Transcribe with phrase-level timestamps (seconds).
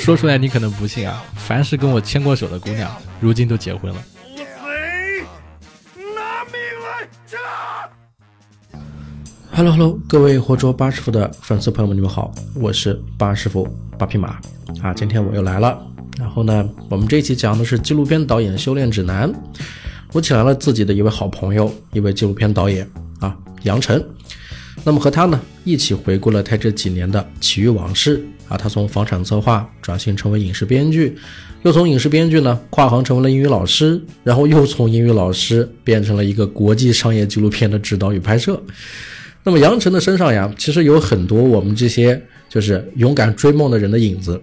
[0.00, 4.00] 说出来你可能不信啊，凡是跟我牵过手的姑娘，如今都结婚了。
[9.50, 14.38] Hello Hello，各位活捉八师傅的粉丝朋友们，你们好，我是八师傅八匹马
[14.82, 15.80] 啊，今天我又来了。
[16.18, 19.32] 然后呢，我们这一期讲的是纪录片导演修炼指南。
[20.12, 22.88] 我请来了自己的一位好朋友，一位纪录片导演
[23.20, 24.04] 啊，杨晨。
[24.84, 31.16] 那么和他呢一起回顾了他这几年的奇遇往事啊，他从房产策划转型成为影视编剧，
[31.62, 38.62] 又从影视编剧呢跨行成为了英语老师，然后又从英语老师变成了一个国际商业纪录片的指导与拍摄。
[39.42, 44.38] 那么杨晨的身上呀，其实有很多我们这些就是勇敢追梦的人的影子。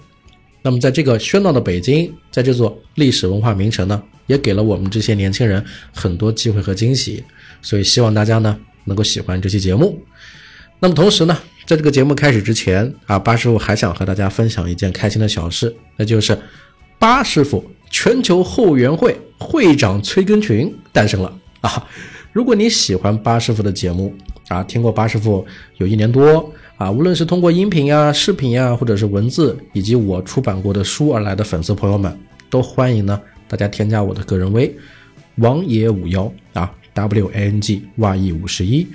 [0.63, 7.23] 那么在这个喧闹的北京，在这座历史文化名城呢，也给了我们这些年轻人很多机会和惊喜。
[7.61, 9.99] 所以希望大家呢能够喜欢这期节目。
[10.83, 16.35] 那么同时呢，在这个节目开始之前啊，八师傅还想和大家分享一件开心的小事，那就是
[16.97, 21.87] 八师傅全球后援会会长崔根群诞生了啊！
[22.33, 24.11] 如果你喜欢八师傅的节目，
[24.47, 25.45] 啊，听过八师傅
[25.77, 34.75] 有一年多啊，无论是通过音频呀、视频呀，或者是文字，以及我出版过的书而来的粉丝朋友们，都欢迎呢大家添加我的个人微
[35.35, 38.87] 王爷五幺啊，W A N G Y E 五十一，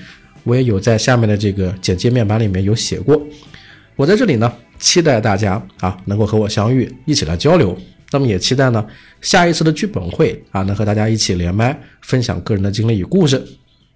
[0.46, 3.20] 我也有在下面的这个简介面板里面有写过。
[3.96, 7.76] 我在这里呢，期待大家啊能够和我相遇，一起来交流。
[8.12, 8.86] 那么也期待呢
[9.20, 13.44] 下一次的剧本会啊，能和大家一起连麦分享个人的经历与故事。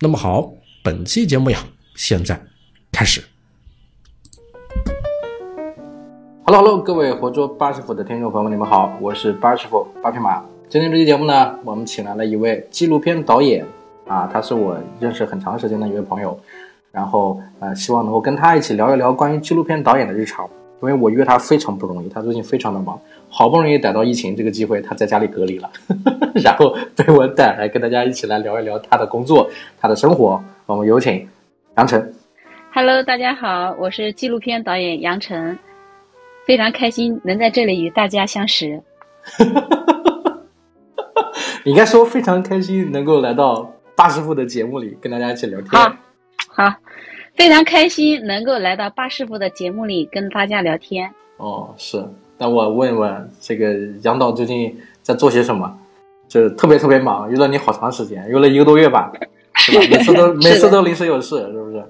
[0.00, 0.52] 那么好。
[0.82, 1.58] 本期节目呀，
[1.94, 2.40] 现在
[2.90, 3.22] 开始。
[6.44, 10.42] Hello Hello，各位活捉八师傅的听众朋友们，你们好，我是八师傅八匹马。
[10.70, 13.66] 今天这期节目呢，我们请来了一位纪录片导演
[14.10, 16.36] 啊，他是我认识很长时间的一位朋友，
[16.90, 20.50] 然后呃，希望能够跟他一起聊一聊关于纪录片导演的日常。
[20.82, 25.70] 因为我约他非常不容易，他最近非常的忙，好不容易逮到疫情这个机会，他在家里隔离了，
[26.42, 30.42] 然后被我逮来跟大家一起来聊一聊他的工作、他的生活。
[30.66, 31.28] 我们有请
[31.76, 32.12] 杨晨。
[32.72, 35.56] Hello，大家好，我是纪录片导演杨晨，
[36.46, 38.82] 非常开心能在这里与大家相识。
[41.62, 43.70] 你应该说非常开心能够来到
[44.00, 45.68] 八师傅的节目里跟大家一起聊天。
[45.72, 45.94] 好，
[46.48, 46.74] 好。
[47.36, 51.10] 非常开心能够来到八师傅的节目里跟大家聊天。
[51.36, 52.02] 哦，是。
[52.38, 55.78] 那我问一问，这个杨导最近在做些什么？
[56.28, 59.12] 就是特别特别忙，约了你好长时间，约了一个多月吧，
[59.56, 59.86] 是吧？
[59.90, 61.84] 每次都 每次都临时有事，是不是？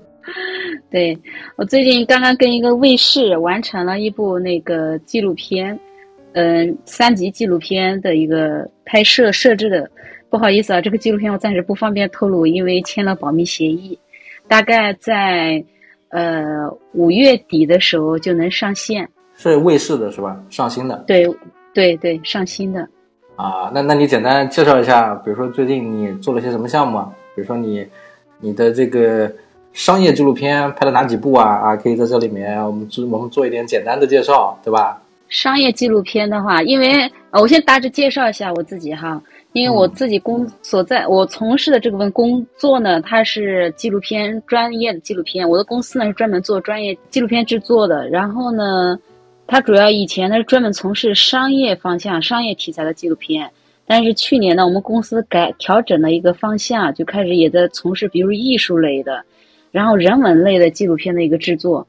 [0.91, 1.17] 对，
[1.55, 5.79] 我最近刚刚跟一个卫视完成了一部那个纪录片，
[6.33, 9.89] 嗯，三级纪录片的一个拍摄设置的。
[10.31, 13.99] 不好意思啊，这个纪录片我暂时不方便透露，因为签了保密协议。
[14.47, 15.63] 大概在，
[16.09, 20.41] 呃五月底的时候就能上线，是卫视的是吧？
[20.49, 21.05] 上新的。
[21.07, 21.29] 对，
[21.75, 22.89] 对对，上新的。
[23.37, 27.11] 啊，那那你简单介绍一下，比如说最近你做了些什么项目啊？
[27.35, 27.87] 比如说你，
[28.39, 29.33] 你的这个
[29.73, 31.47] 商业纪录片拍了哪几部啊？
[31.47, 35.01] 啊，可以在这里面我们做我们做一点简单的介绍，对吧？
[35.29, 39.23] 商业纪录片的话，因为呃，我先大致介绍一下我自己哈。
[39.53, 45.49] 因为我自己工所在，我从事的这部分工作呢，它是纪录片专业的纪录片。
[45.49, 48.09] 我的公司呢是专门做专业纪录片制作的。
[48.11, 48.97] 然后呢，
[49.49, 53.51] 它主要以前呢是专门从事商业方向、商业题材的纪录片。
[53.87, 59.25] 但是去年呢，我们公司改调整了一个方向，就开始也在从事比如艺术类的，
[59.73, 61.85] 然后人文类的纪录片的一个制作。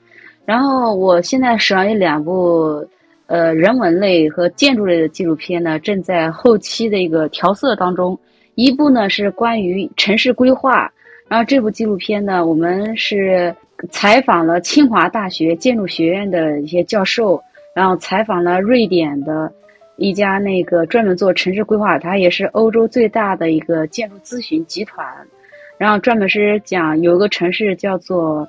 [0.45, 2.83] 然后我现在手上有两部。
[3.31, 8.19] 呃，人文类和建筑类的纪录片呢，正在后期的一个调色当中。
[8.55, 10.91] 一部呢是关于城市规划，
[11.29, 13.55] 然后这部纪录片呢，我们是
[13.89, 17.41] 采访了清华大学建筑学院的一些教授，
[17.73, 19.49] 然后采访了瑞典的
[19.95, 25.07] 一家那个专门做城市规划，它也是欧洲最大的一个建筑咨询集团，
[25.77, 28.45] 然后专门是讲有一个城市叫做。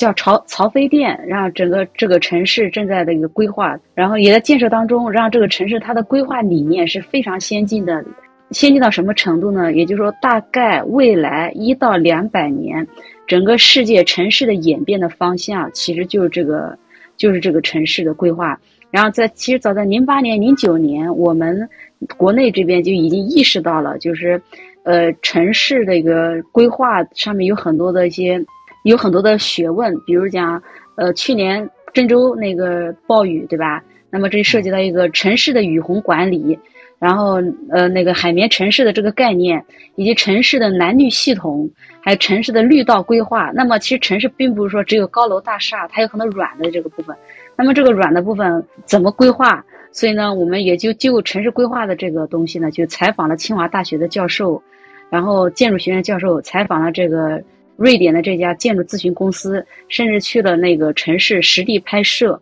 [0.00, 5.12] 叫曹曹妃甸，然后整个这个城市正在的一个规划，然后也在建设当中。
[5.12, 8.02] 让这个城市它的规划理念是非常先进的，
[8.50, 9.74] 先进到什么程度呢？
[9.74, 12.88] 也就是说，大概未来一到两百年，
[13.26, 16.78] 整个世界城市的演变的方向，其实就是这个，
[17.18, 18.58] 就是这个城市的规划。
[18.90, 21.68] 然后在其实早在零八年、零九年，我们
[22.16, 24.40] 国内这边就已经意识到了，就是
[24.82, 28.42] 呃城市的一个规划上面有很多的一些。
[28.82, 30.62] 有很多的学问，比如讲，
[30.96, 33.82] 呃，去年郑州那个暴雨，对吧？
[34.10, 36.58] 那么这涉及到一个城市的雨洪管理，
[36.98, 37.40] 然后
[37.70, 43.50] 呃，那个海绵城市的这个概念，以及城市的蓝绿系统，还有城市的绿道规划。
[43.54, 47.14] 那么其实城市并不是说只有高楼大厦，它有很多软的这个部分。
[47.56, 49.64] 那么这个软的部分怎么规划？
[49.92, 54.62] 所以呢，我们也就就城市规划的这个东西呢，就采访了清华大学的教授，
[55.08, 57.42] 然后建筑学院教授，采访了这个
[57.80, 62.38] 瑞典的这家建筑咨询公司，甚至去了那个城市实地拍摄，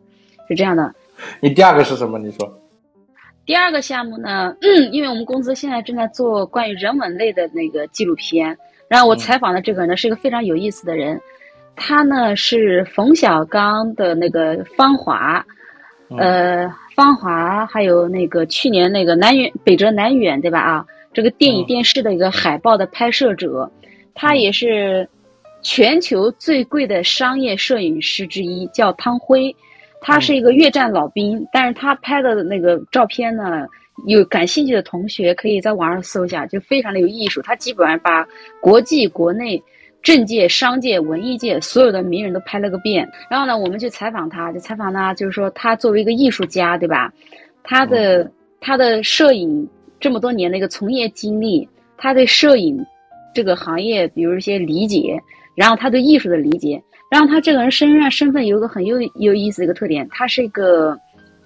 [0.49, 0.93] 是这样的。
[1.38, 2.19] 你第二个是什么？
[2.19, 2.61] 你说。
[3.46, 4.56] 第二个项目呢，
[4.90, 8.58] 因为我们公司现在正在做关于人文类的那个纪录片，
[8.88, 11.20] 然后我采访的这个呢是一个非常有意思的人，
[11.76, 15.46] 他呢是冯小刚的那个《芳华》，
[16.19, 20.58] 呃，《芳华》还有那个去年那个南远北辙南远，对吧？
[20.58, 23.70] 啊，这个电影电视的一个海报的拍摄者，
[24.14, 25.08] 他也是
[25.69, 29.55] 全球最贵的商业摄影师之一，叫汤辉。
[30.00, 33.67] 他是一个越战老兵，但是他拍的那个照片呢，
[34.06, 37.43] 有感兴趣的同学可以在网上搜一下，就非常的有艺术。
[37.43, 38.26] 他基本上把
[38.62, 39.62] 国际、国内、
[40.03, 43.06] 政界、商界、文艺界所有的名人都拍了个遍。
[43.29, 47.12] 然后呢，我们去采访他，就采访他，就是说他作为一个艺术家，对吧？
[47.62, 49.69] 他的他的摄影
[50.00, 51.69] 这么多年的一个从业经历，
[51.99, 52.82] 他对摄影
[53.35, 55.21] 这个行业，比如一些理解，
[55.58, 56.81] 然后他对艺术的理解。
[57.10, 60.96] 然后他这个人身上身份有一个很有有意思的一个特点，他是一个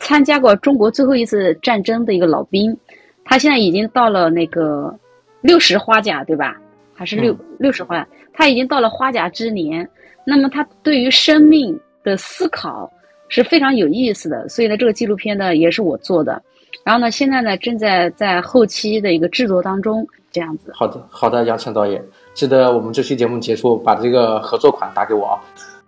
[0.01, 2.77] 参加过中国最后一次战争的一个老兵，
[3.25, 4.93] 他现在已经到了那个
[5.41, 6.61] 六十花甲，对吧？
[6.93, 8.07] 还是六六十花？
[8.35, 9.89] 他已经到了花甲之年。
[10.25, 12.93] 那么他对于生命的思考
[13.29, 16.43] 是非常有意思的，所以呢，这个纪录片呢也是我做的。
[16.85, 20.73] 然后呢，现在呢正在在后期的一个制作当中，这样子。
[20.75, 22.03] 好的，好的，杨晨导演。
[22.35, 25.41] 记得我们这期节目结束，把这个合作款打给我啊！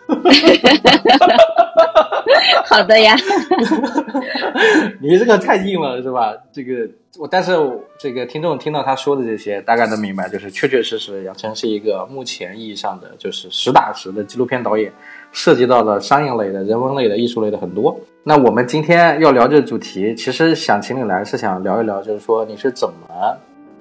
[2.67, 3.17] 好的呀，
[5.01, 6.35] 你这个太硬了是吧？
[6.53, 6.87] 这个
[7.19, 7.53] 我，但是
[7.99, 14.93] 这个听众听到他说的这些，大概能明白，就是确确实实，杨晨是一个目前意义上的就是实打实的纪录片导演，
[15.33, 17.99] 涉及到了商业类的、人文类的、艺术类的很多。
[18.25, 22.95] 那我们今天要聊这个主题，其实想请你来是想聊一聊，就是说你是怎么。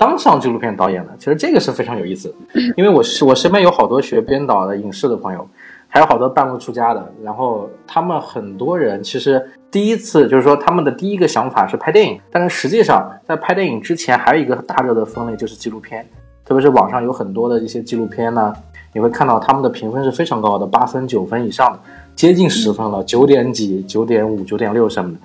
[0.04, 2.36] 当上纪录片导演的，其实这个是非常有意思，
[2.76, 5.48] 因为我是我身边有好多学编导的影视的朋友，
[5.88, 9.42] 还有好多半路出家的，然后他们很多人其实
[9.72, 16.06] 第一次就是说他们的第一个想法是拍电影，但是实际上在拍电影之前还有一个大热的分类就是纪录片，
[16.44, 18.54] 特别是网上有很多的一些纪录片呢，
[18.92, 21.80] 你会看到他们的评分是非常高的，八分、九分以上的，
[22.14, 25.18] 接近十分了，九点几、九点五、九点六什么的。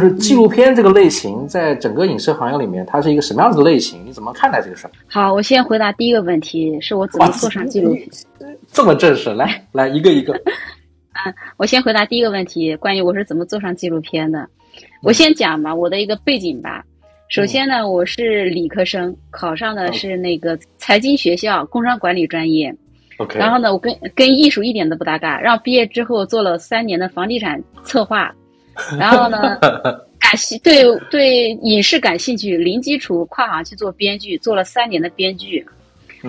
[0.00, 4.00] 就是纪录片这个类型，在整个影视行业里面，它是一个什么样子的类型？
[4.06, 4.90] 你怎么看待这个事儿？
[5.08, 8.08] 好，我先回答第一个问题，是我怎么做上纪录片？
[8.68, 10.32] 这么正式，来 来一个一个。
[11.26, 14.48] 嗯，我先回答第一个问题，关于我是怎么做上纪录片的。
[15.02, 16.84] 我先讲吧，我的一个背景吧。
[17.28, 22.72] 首先呢，我是理科生，考上的是那个财经学校工商管理专业。
[23.16, 23.36] OK。
[23.38, 25.40] 然后呢，我跟跟艺术一点都不搭嘎。
[25.40, 28.32] 然后毕业之后做了三年的房地产策划。
[28.98, 29.58] 然后呢，
[30.18, 35.64] 感兴对对影视感兴趣，零基础跨行去做编剧，做了三年的编剧。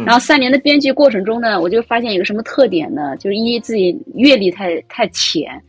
[0.05, 3.17] 然后三年的编剧过程中呢，我就发现有个什么特点呢？
[3.17, 5.61] 就是一自己阅历太太浅，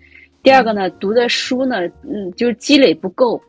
[0.42, 3.40] 第二个呢，读的书呢，嗯，就是积累不够。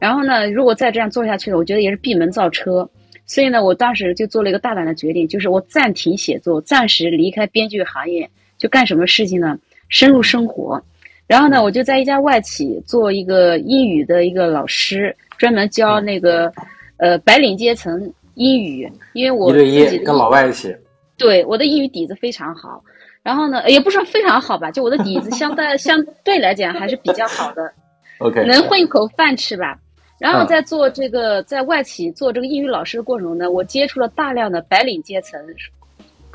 [0.00, 2.88] 然后呢，如果再这样做下去了，我觉得也是闭门造车。
[3.24, 8.28] 所以呢，我当时就做了一个大胆的决定，就是我暂停写作，暂时离开编剧行业，
[8.58, 9.58] 就干什么事情呢？
[9.88, 10.82] 深入生活。
[11.26, 16.52] 然后呢，我就在一家外企做一个英语的一个老师，专门教那个，
[16.98, 18.90] 呃，白领阶层英语。
[19.12, 20.74] 因为我自己跟老外一起，
[21.18, 22.80] 对我的英语底子非常好。
[23.24, 27.72] 然后呢，也不是非常好吧，就我的底子相对 相对来讲还是比较好的。
[28.18, 29.76] OK，能混一口饭吃吧。
[30.18, 35.38] 然后在做这个在外企做这个英语老师的过程中呢，我接触了大量的白领阶层。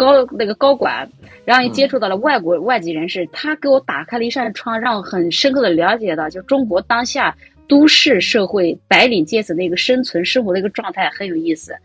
[0.01, 1.07] 高那个高管，
[1.45, 7.35] 然后也接触到了外国外籍人士，他给我打开了一扇窗，让我很深刻的了解到，就中国当下
[7.67, 11.75] 都市社会白领阶层的一个生存生活的一个状态很有意思。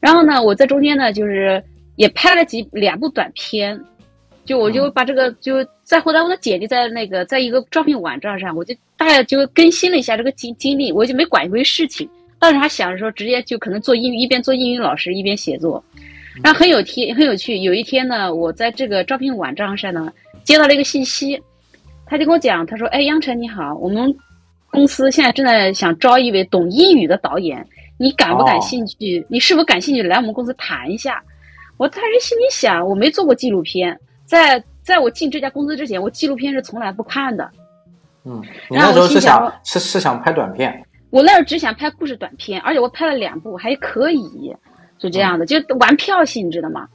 [0.00, 1.62] 然后呢，我在中间呢，就是
[1.94, 3.80] 也拍了几两部短片，
[4.44, 12.08] 就我就把这个就再后来我的简历在那个在一个招聘网站上，我就大概就更新了一下这个经经历，我就没管一回事情，
[12.38, 15.82] 当时还想着说直接就可能做英语，一边做英语老师一边写作。
[16.42, 20.12] 然后很有天很有趣，有一天呢，我在这个招聘网站上呢
[20.42, 21.40] 接到了一个信息，
[22.06, 24.14] 他就跟我讲，他说：“哎，杨晨你好，我们
[24.70, 27.66] 公司现在正在想招一位懂英语的导演，
[27.98, 29.24] 你感不感兴趣？
[29.28, 31.22] 你是否感兴趣来我们公司谈一下？”
[31.76, 37.50] 我当时心里想，我没做过纪录片，在在我进这家公司之前，我纪录片是从来不看的。
[38.24, 40.84] 嗯，你那时候是想是是想拍短片？
[41.10, 44.54] 我那时候只想拍故事短片，而且我拍了两部，还可以。
[45.08, 46.88] 是这样的，就玩票性质的嘛。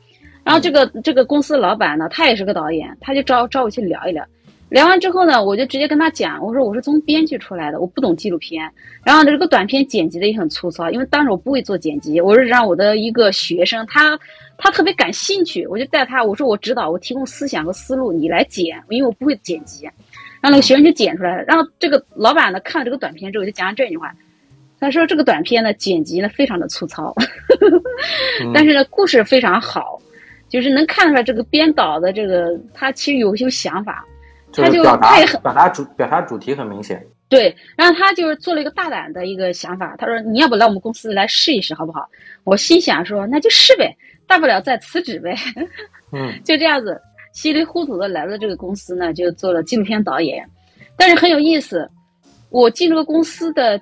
[0.43, 4.25] 然后这个这个公司老板呢，他也是个导演，他就招招我去聊一聊。
[4.69, 8.71] 聊完之后呢，我就直接跟他讲，我说我是从编剧出来的，我不懂纪录片。
[9.03, 14.19] 然后这个短片剪辑的也很粗糙，因为当时我不会做剪辑，我是让我的一个学生，他
[14.57, 19.85] 他特别感兴趣，我就带他，我说我指导，我提供思想和思路，你来剪，因为我不会剪辑。
[19.85, 21.43] 然后那个学生就剪出来了。
[21.43, 24.13] 然后这个老板呢看了这个短片之后，就讲了这句话，
[24.79, 27.13] 他说这个短片呢剪辑呢非常的粗糙，
[28.53, 30.00] 但是呢故事非常好，
[30.48, 34.05] 就是能看出来这个编导的这个他其实有些想法。
[34.51, 42.09] 他就他也很表达主表达主题很明显，对，然后他就是做了一个大胆的一个想法，他说你要不来我们公司来试一试好不好？
[42.45, 43.95] 我心想说那就试呗，
[44.25, 45.36] 大不了再辞职呗，
[46.12, 47.00] 嗯， 就这样子
[47.31, 50.43] 稀里糊涂的来了这个公司呢，就做了纪录片导演，
[50.98, 51.88] 但是很有意思，
[52.50, 53.79] 我进这个公司的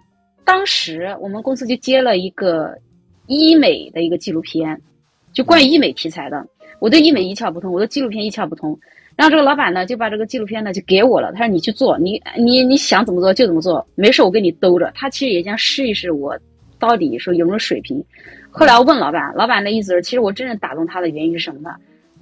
[0.48, 2.74] 当时，我们公司就接了一个
[3.26, 4.82] 医美的一个纪录片，
[5.34, 6.48] 就关于医美题材的，
[6.80, 8.80] 我对医美一窍不通，我对纪录片一窍不通。
[9.18, 11.34] 然后这个老板呢，就把这个纪录片呢就给我了。
[11.34, 16.34] 他说：“你去做，你你你想怎么做就怎么做，没事我给你兜着。”他其实也想试一试我
[16.80, 18.02] 到底说有没有水平。
[18.50, 21.76] 后来我问老板，老板的意思是，其实我真正打动他的原因是什么呢？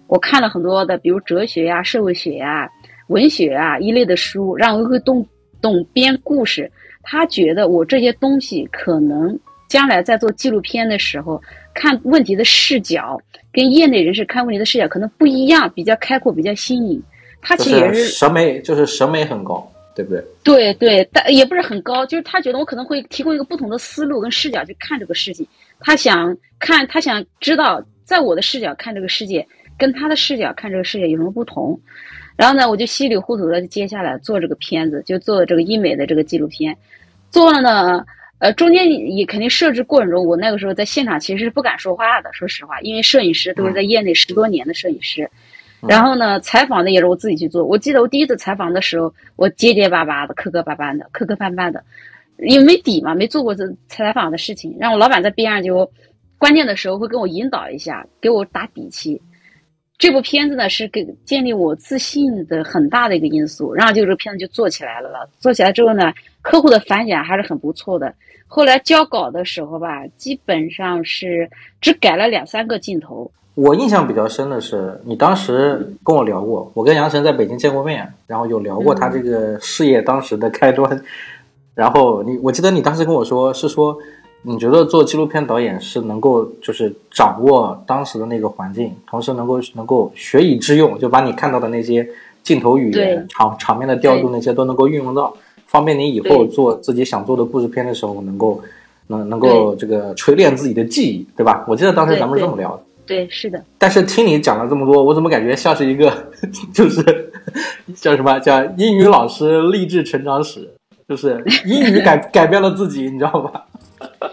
[0.08, 2.68] 我看了很多的，比如哲学呀、社会学呀、
[3.10, 5.24] 文学啊一类的书，让我会懂
[5.62, 6.72] 懂编故事。
[7.06, 11.42] 他觉得我这些东西可能将来在做纪录片的时候。
[11.78, 13.22] 看问题的视角
[13.52, 17.04] 跟业内人士看问题的视角可能不一样，比较开阔，比较新颖。
[17.42, 20.24] 他其实也是审美，就是审美很高，对不对？
[20.42, 25.46] 对对，但也不是很高，就是他觉得我可能会提供一个不同的思路跟视角去看这个事情。
[25.82, 29.46] 他想看，他想知道，在我的视角看这个世界，
[29.78, 31.78] 跟他的视角看这个世界有什么不同。
[32.36, 36.78] 然后呢，我就稀里糊涂的接下来做这个片子，就做这个医美的这个纪录片，
[37.30, 38.06] 做了呢。
[38.38, 45.32] 呃，中间也肯定设置过程中，我那个时候在现场其实是不敢说话的，说实话，因为摄影师都是在业内十多年的摄影师，
[45.88, 47.64] 然后呢，采访的也是我自己去做。
[47.64, 51.82] 我记得我第一次采访的时候，我结结巴巴的、磕磕巴巴的、磕磕绊绊的，
[52.40, 54.76] 因为没底嘛，没做过这采访的事情。
[54.78, 55.90] 然后我老板在边上就
[56.38, 59.20] 关键的时候会跟我引导一下，给我打底气。
[59.98, 65.30] 这部片子呢是给建立我自信的很大的一个因素，然后就这个片子就做起来了了。
[65.40, 68.14] 做起来之后呢，客户的反响还是很不错的。
[68.48, 71.50] 后来交稿的时候吧，基本上是
[71.80, 73.32] 只改了两三个镜头。
[73.56, 81.02] 我印象比较深的是，你当时跟我聊过，我跟杨晨在北京见过面，然后有聊过他这个事业当时的开端。
[81.74, 83.98] 然后你，我记得你当时跟我说，是说
[84.46, 92.08] 你觉得做纪录片导演是能够就是掌握当时的那个环境，同时能够能够学以致用，就把你看到的那些
[92.44, 95.36] 镜头语言、场场面的调度那些都能够运用到。
[95.66, 98.62] 方便你以后做自己想做的故事片的时候，能够
[99.08, 101.66] 能能够这个锤炼自己的技艺，对吧？
[101.68, 102.84] 我记得当时咱们是这么聊的。
[103.06, 103.62] 对，是的。
[103.78, 106.12] 但是听你讲了这么多，我怎么感觉像是一个，
[106.74, 107.32] 就是
[107.96, 110.70] 叫什么叫英语老师励志成长史，
[111.10, 113.66] 就是英语改 改变了自己，你知道吧？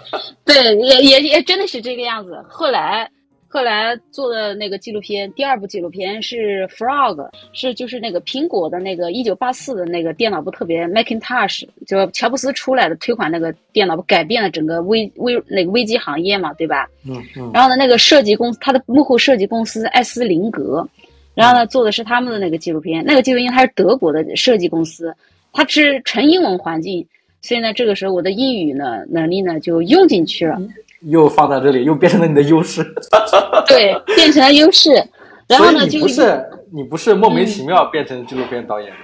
[0.44, 2.44] 对，也也也真的是这个样子。
[2.49, 3.11] 后来。
[3.54, 16.88] 后来做的那个纪录片，第二部纪录片是 Frog，是就是那个苹果的那个一九八四的那个电脑不特别 Macintosh，就乔布斯出来的推广那个电脑不，改变了整个微微那个微机行业嘛，对吧？
[17.06, 17.50] 嗯嗯。
[17.52, 20.88] 然后呢，那个设计公司，他的幕后设计公司艾斯林格，
[21.34, 25.14] 然后呢做的是他们的那个纪录片，那个纪录片它是德国的设计公司，
[25.52, 27.06] 它是纯英文环境，
[27.42, 30.61] 所以呢，这个时候我的英语呢能力呢就用进去了。
[31.00, 32.82] 又放在这里，又变成了你的优势。
[33.66, 34.90] 对，变成了优势。
[35.49, 38.96] 然后呢，你不是你不是莫名其妙变成纪录片导演的，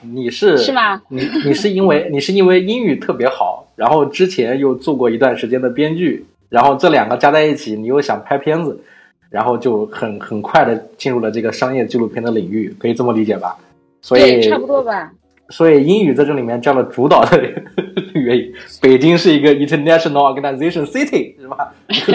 [0.00, 1.02] 你是是吗？
[1.08, 8.80] 你你是因为你是因为英语特别好，然后之前又做过一段时间的编剧，然后这两个加在一起，你又想拍片子，
[9.28, 13.58] 然后就很很快的进入了这个商业纪录片的领域，可以这么理解吧？
[14.00, 15.12] 所以差不多吧。
[15.52, 17.38] 所以英语在这里面占了主导的
[18.14, 18.52] 原因。
[18.80, 21.72] 北京是一个 international organization city，是吧？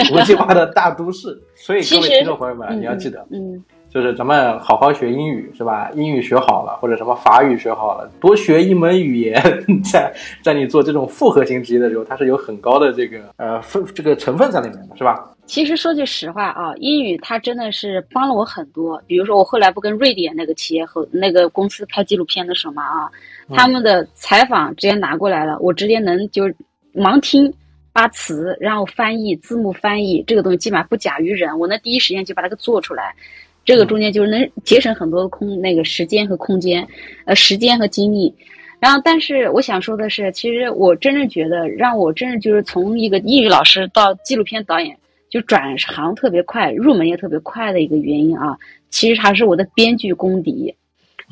[0.10, 1.40] 国际化的大都市。
[1.56, 5.90] 所以各位听众朋友们，你要记得，嗯，就是咱们好好学英语，是吧？
[5.94, 9.42] 英语学好了，或者什么法语学好了，多学一门语言，
[9.92, 10.12] 在
[10.44, 15.24] 在你做这种复合型职业的时候，它是有很高的这个呃分这个成分在里面的，是吧？
[15.48, 19.02] 其实说句实话啊，英语它真的是帮了我很多。
[19.08, 23.10] 比如说，我后来不跟瑞典那个企业和那个公司拍纪录片的时候嘛啊，
[23.56, 26.44] 他们的采访直接拿过来了，我直接能就
[26.94, 27.52] 盲听
[27.94, 33.16] 把词，然后翻译字幕翻译这个东西基本上不假于人，我能第一时间就把它给做出来。
[33.64, 36.86] 这个中间就是能节省很多的空那个时间和空间，
[37.26, 38.36] 呃，时间和精力。
[38.80, 44.96] 然后，但是我想说的是，其实我真正觉得让我真正就是从一个英语老师到纪录片导演。
[45.30, 48.58] 就转行特别快，入门也特别快的一个原因啊，
[48.90, 50.74] 其实还是我的编剧功底。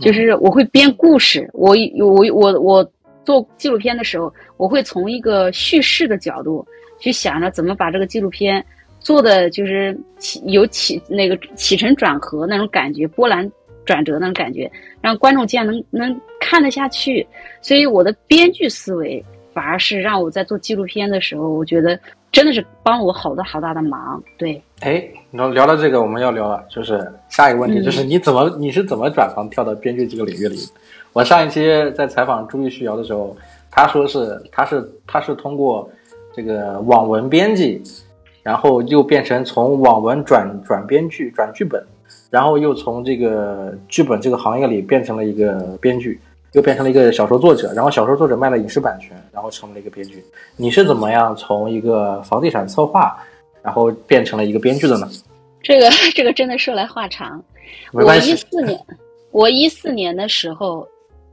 [0.01, 2.91] 就是我会编故事，我我我我
[3.23, 6.67] 做纪录片的时候，我会从一个叙事的角度
[6.99, 8.65] 去想着怎么把这个纪录片
[8.99, 13.49] 做的就是起有起那个起承转合那种感觉，波澜
[13.85, 17.25] 转折那种感觉，让观众这样能能看得下去。
[17.61, 19.23] 所以我的编剧思维
[19.55, 21.97] 反而是让我在做纪录片的时候，我觉得
[22.29, 24.21] 真的是帮了我好多好大的忙。
[24.37, 30.57] 对，哎，聊聊到这个，我们要聊了，就是下一个问题，嗯就是你怎么你是怎么转行跳到编剧这个领域里？
[31.13, 33.37] 我上一期在采访朱玉旭瑶的时候，
[33.71, 35.89] 他说是他是他是通过
[36.33, 37.81] 这个网文编辑，
[38.43, 41.81] 然后又变成从网文转转编剧转剧本，
[42.29, 46.19] 然后又从这个剧本这个行业里变成了一个编剧，
[46.55, 50.23] 又变成了一个小说作者，然后小说作者卖了影视版权，然后成为了一个编剧。
[50.55, 53.15] 你是怎么样从一个房地产策划，
[53.61, 55.09] 然后变成了一个编剧的呢？
[55.61, 57.43] 这个 这个真的说来话长。
[57.91, 58.79] 我一四年，
[59.31, 60.87] 我一四年的时候，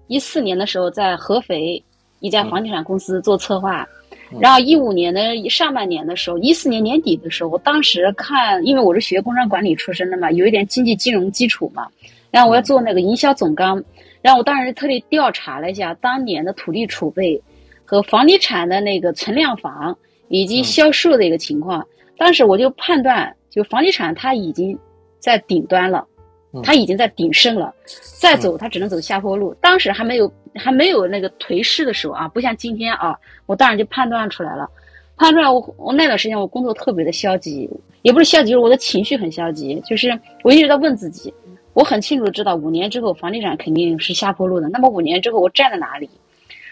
[0.08, 1.82] 一四年的时候在合肥
[2.18, 3.86] 一家房地产公司做策划，
[4.32, 11.86] 嗯然后一五年的上半年的时候，一四年年底的时候，我当时看，因为我是学工商管理出身的嘛，有一点经济金融基础嘛，
[12.32, 13.82] 然后我要做那个营销总纲，
[14.22, 17.42] 然后我当时特地调查了一下当年的土地储备
[17.84, 19.98] 和房地产的那个存量房
[20.28, 21.86] 以及销售的一个情况，
[22.16, 24.78] 当时我就判断，就房地产它已经
[25.18, 26.06] 在顶端了
[26.52, 27.74] 嗯，它已经在鼎盛了，
[28.20, 29.52] 再走它只能走下坡路。
[29.60, 34.68] 当时还没有还没有那个颓势的时候啊，不像今天啊，我当然就判断出来了。
[35.16, 37.68] 判断我我那段时间我工作特别的消极，
[38.02, 41.32] 也不是消极，就是我的情绪很消极，就是我一直在问自己，
[41.74, 46.08] 我很清楚的知道五年之后房地产肯定是下坡路的，那么五年之后我站在哪里？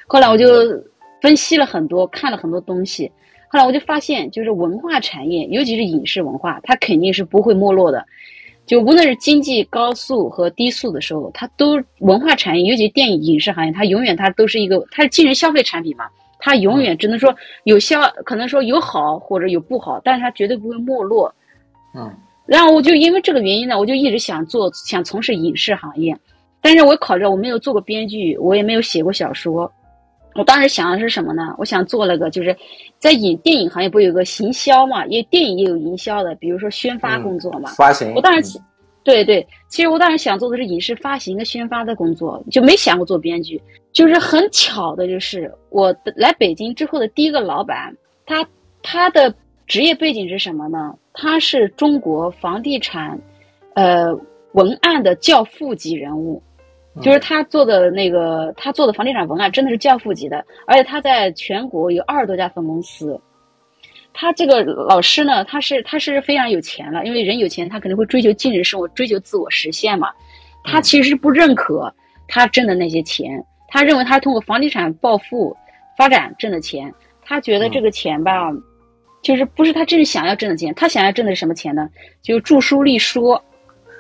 [0.07, 0.47] 后来我就
[1.23, 3.11] 分析了很多，看了很多东西，
[3.49, 8.05] 后来我就发现，就是文化产业，尤其是影视文化，它肯定是不会没落的。
[8.67, 21.35] 就无论是经济高速和低速的时候，它都文化产业，尤其电影影视行业，它永远它都是一个，它是精神消费产品嘛，它永远只能说有消，可能说有好或者有不好，但是它绝对不会没落。
[21.95, 22.13] 嗯
[22.51, 26.19] 然后我就因为这个原因呢，我就一直想做，想从事影视行业，
[26.61, 29.73] 但是我考虑到我没有做过编剧，我也没有写过小说。
[30.35, 31.55] 我当时想的是什么呢？
[31.59, 32.57] 我想做了个，就是
[32.99, 37.71] 在影电影行业不有个行销嘛，因为电影也有营销的，比如说宣发工作嘛。
[37.77, 38.59] 发行，我当时，
[39.05, 43.63] 对对，其实我当时想做的是影视发行跟宣发的工作，就没想过做编剧。
[43.93, 48.45] 就是很巧的，就是我来北京之后的第一个老板，他
[48.83, 49.33] 他的
[49.69, 50.97] 职业背景是什么呢？
[51.13, 53.19] 他是中国房地产，
[53.75, 54.15] 呃，
[54.53, 56.43] 文案的教父级人物。
[57.01, 63.19] 就是他做的那个，他做的房地产文案真的是教父级的，而且他在全国有二十多家分公司。
[64.13, 70.09] 他这个老师呢，他是他是非常有钱了，因为人有钱，他肯定会追求精神生活，追求自我实现嘛。
[70.65, 71.95] 他其实不认可
[72.27, 75.57] 他挣的那些钱，他认为他是通过房地产暴富
[75.97, 76.93] 发展挣的钱，
[77.23, 78.51] 他觉得这个钱吧，
[79.23, 81.89] 就是不是他真正想要挣的钱，他想要挣的是什么钱呢？
[82.23, 83.43] 就著书立说。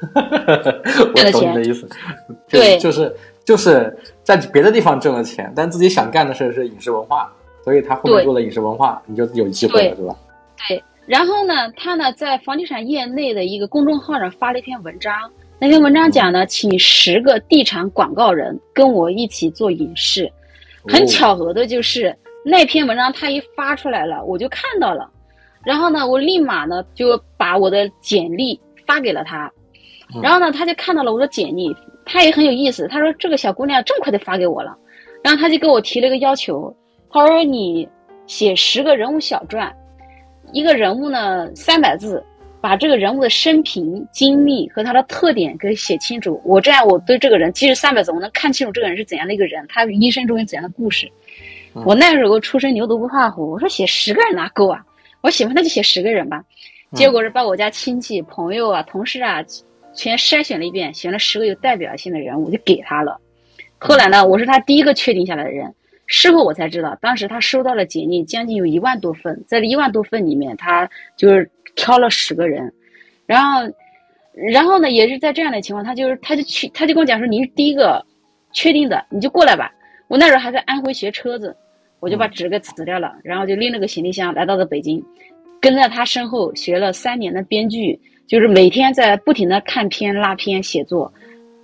[0.14, 1.86] 我懂你的意思，
[2.48, 7.30] 就对就是就是在别的地方挣了钱，但自己想干的事是影视文化，
[7.62, 10.16] 所以他后面做了影视文化，你就有机会了，对是吧？
[10.66, 20.32] 对，然后呢，他呢在房地产业内的一个公众号上发了一篇文章，那篇文章讲呢，请十个地产广告人跟我一起做影视。
[20.88, 25.10] 很哦巧合的就是那篇文章他一发出来了，我就看到了，
[25.64, 29.52] 然后呢，我立马呢就把我的简历发给了他，
[30.14, 31.74] 嗯然后呢，他就看到了我的简历，
[32.04, 34.76] 他也很有意思，他说这个小姑娘这么快就发给我了，
[35.22, 36.74] 然后他就给我提了一个要求，
[37.10, 37.86] 他说你
[38.26, 39.70] 写十个人物小传，
[40.52, 42.24] 一个人物呢三百字，
[42.60, 46.40] 把这个人物的生平经历和他的特点给写清楚。
[46.44, 51.10] 我这样，我对这个人即使三百字，我能看清楚这个人是怎样的一个人，他一生中有怎样的故事。
[51.74, 54.84] 嗯我那时候出生牛犊不怕虎，我说写十个人哪够啊？
[55.20, 56.42] 我喜欢那就写十个人吧。
[56.92, 59.44] 结果是把我家亲戚、朋友啊、同事啊，
[59.94, 63.20] 全筛选了一遍，选了十个有代表性的人物，就给他了。
[63.78, 65.72] 后来呢，我是他第一个确定下来的人。
[66.06, 72.72] 事后我才知道，当时他收到了简历，将近有一万多份，在这一万多份里面，他就是挑了十个人，
[73.26, 73.60] 然后，
[74.34, 78.04] 然后呢，也是在这样的情况，他就是他就去，他就跟我讲说，你是第一个
[78.52, 79.72] 确定的，你就过来吧。
[80.10, 81.56] 我那时候还在安徽学车子，
[82.00, 85.00] 我就把纸给辞掉了，然后就拎了个行李箱来到了北京，
[85.60, 87.96] 跟在他身后学了三年的编剧，
[88.26, 91.12] 就是每天在不停的看片、拉片、写作，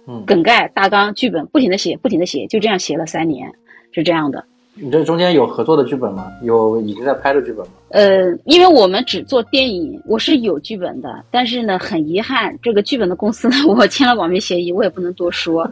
[0.06, 0.24] 嗯。
[0.24, 3.52] 梗概、大纲、剧本，不停的写，不停的写，就这样写了三年，
[3.90, 4.44] 是这样的。
[4.78, 6.30] 你这中间有合作的剧本吗？
[6.42, 7.72] 有已经在拍的剧本吗？
[7.88, 15.66] 呃，因为我们只做电影，我是有剧本的，但是呢，很遗憾，这个剧本的公司呢， 我签了保密协议，我也不能多说。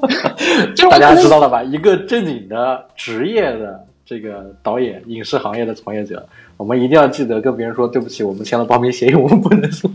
[0.76, 1.62] 就大家知道了吧？
[1.62, 9.90] 一个正经的职业的这个导演，影视行业的从业者，我们一定要记得跟别人说对不起，我们签了保密协议，我们不能说。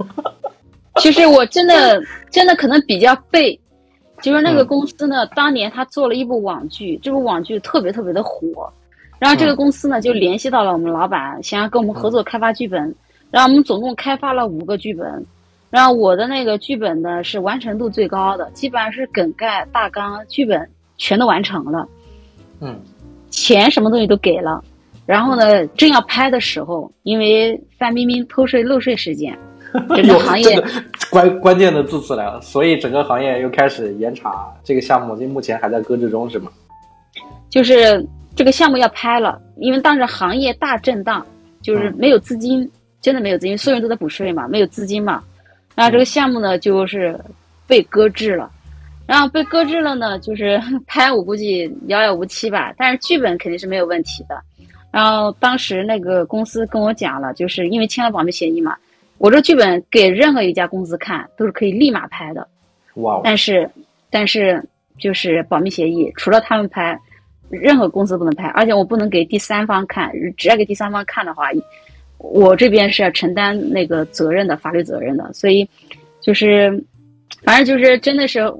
[0.97, 2.01] 其实我真的
[2.31, 3.57] 真的可能比较背，
[4.21, 4.67] 就是那个嗯。
[4.67, 8.71] 公司呢，当年他做了一部网剧，这部网剧特别特别的火，
[9.19, 12.95] 然后这个嗯公司呢就联系到了我们老板，想要跟我们合作开发剧本，
[13.29, 15.25] 然后我们总共开发了五个剧本，
[15.69, 21.87] 然后我的那个剧本呢是完成度最高的，基本上是梗概、大纲、剧本全都完成了，
[22.59, 22.79] 嗯。
[23.29, 24.61] 钱什么东西都给了，
[25.05, 29.39] 然后呢，正要拍的时候，因为范冰冰偷税漏税事件，
[29.95, 30.55] 整个有行业。
[30.55, 30.71] 这个
[31.09, 36.51] 关关键的字词来了，所以整个行业又开始严查这个项目，目前还在搁置中，是吗？
[37.49, 38.05] 就是
[38.35, 41.25] 这个项目要拍了，因为当时行业大震荡，
[41.61, 42.69] 就是没有资金，
[43.01, 45.21] 真的没有资金，所有人都在补税嘛，没有资金嘛，
[45.75, 47.19] 然后这个项目呢就是
[47.67, 48.49] 被搁置了，
[49.05, 54.41] 然后被搁置了呢，就是 拍我估计遥遥无期吧，但是剧本肯定是没有问题的。
[54.91, 58.75] 然后当时那个公司跟我讲了，就是因为签了保密协议嘛，
[59.21, 62.47] 我这剧本给任何一家公司看都是可以立马拍的，
[62.95, 63.69] 哇哦，但是，
[64.09, 66.99] 但是就是保密协议，除了他们拍，
[67.51, 71.49] 任何公司不能拍，而且我不能给第三方看，只要给第三方看的话，
[72.17, 75.31] 我这边是要承担那个责任的，法律责任的。
[75.33, 75.69] 所以，
[76.19, 76.83] 就是，
[77.43, 78.51] 反正就是真的是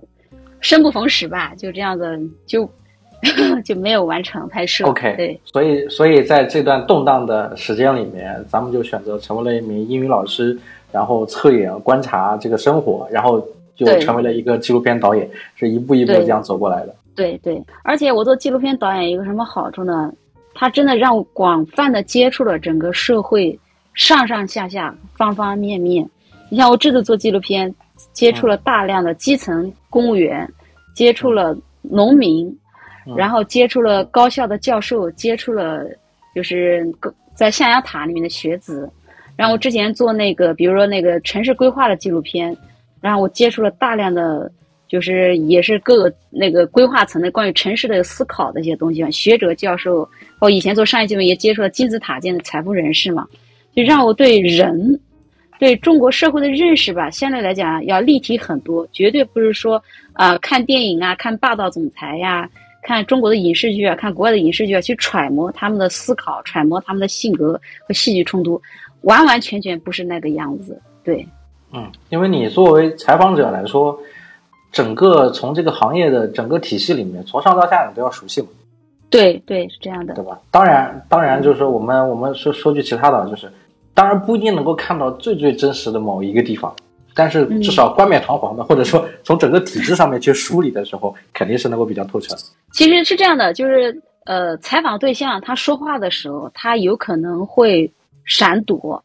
[0.59, 2.71] 生不逢时吧，就这样子就
[3.63, 4.85] 就没有完成拍摄。
[4.85, 10.57] OK，对，所以所以在这段动荡的时间里面，咱们就选择成为了一名英语老师，
[10.91, 13.39] 然后侧眼观察这个生活，然后
[13.75, 16.95] 就成为了一个纪录片导演，是一步一步这样走过来的。
[17.15, 20.11] 对对，而且我做纪录片导演有个什么好处呢？
[20.53, 23.57] 它真的让我广泛的接触了整个社会
[23.93, 26.09] 上上下下方方面面。
[26.49, 27.73] 你像我这次做纪录片，
[28.11, 30.51] 接触了大量的基层公务员，
[30.93, 32.57] 接触了农民，嗯
[33.15, 35.85] 然后接触了高校的教授，接触了
[36.35, 36.85] 就是
[37.33, 38.89] 在象牙塔里面的学子。
[39.35, 42.55] 然后我之前做那个，比如说那个城市规划的纪录片，
[42.99, 44.51] 然后我接触了大量的。
[44.91, 50.03] 就是也是各个那个规划层的关于城市的思考的一些东西，学者教授，
[50.37, 53.25] 包括以前做商业新闻也接触了金字塔尖的财富人士嘛，
[53.73, 54.99] 就让我对人，
[55.57, 62.49] 对中国社会的认识吧，相对来讲要立体很多，绝对不是说啊、看电影啊，看霸道总裁呀、
[62.81, 68.61] 看中国的影视剧啊，看国外的影视剧啊，去揣摩他们的思考，揣摩他们的性格和戏剧冲突，
[69.01, 70.81] 完完全全不是那个样子。
[71.03, 71.27] 对，
[71.71, 73.97] 嗯，因为你作为采访者来说。
[74.73, 78.47] 整个从这个行业的整个体系里面，从上到下你都要熟悉嘛？
[79.09, 80.39] 对对，是这样的，对吧？
[80.49, 83.51] 当然，当然就是说我们我们说说句其他的，就是
[83.93, 86.73] 当然不一定能够看到最最真实的某一个地方，
[87.13, 92.35] 但是至少冠冕堂皇的， 或者说从整个体制上面去梳理的时候，肯定是能够比较透彻。
[92.71, 97.91] 其实是这样的，就是呃，采访对象他说话的时候，他有可能会
[98.25, 99.03] 闪躲，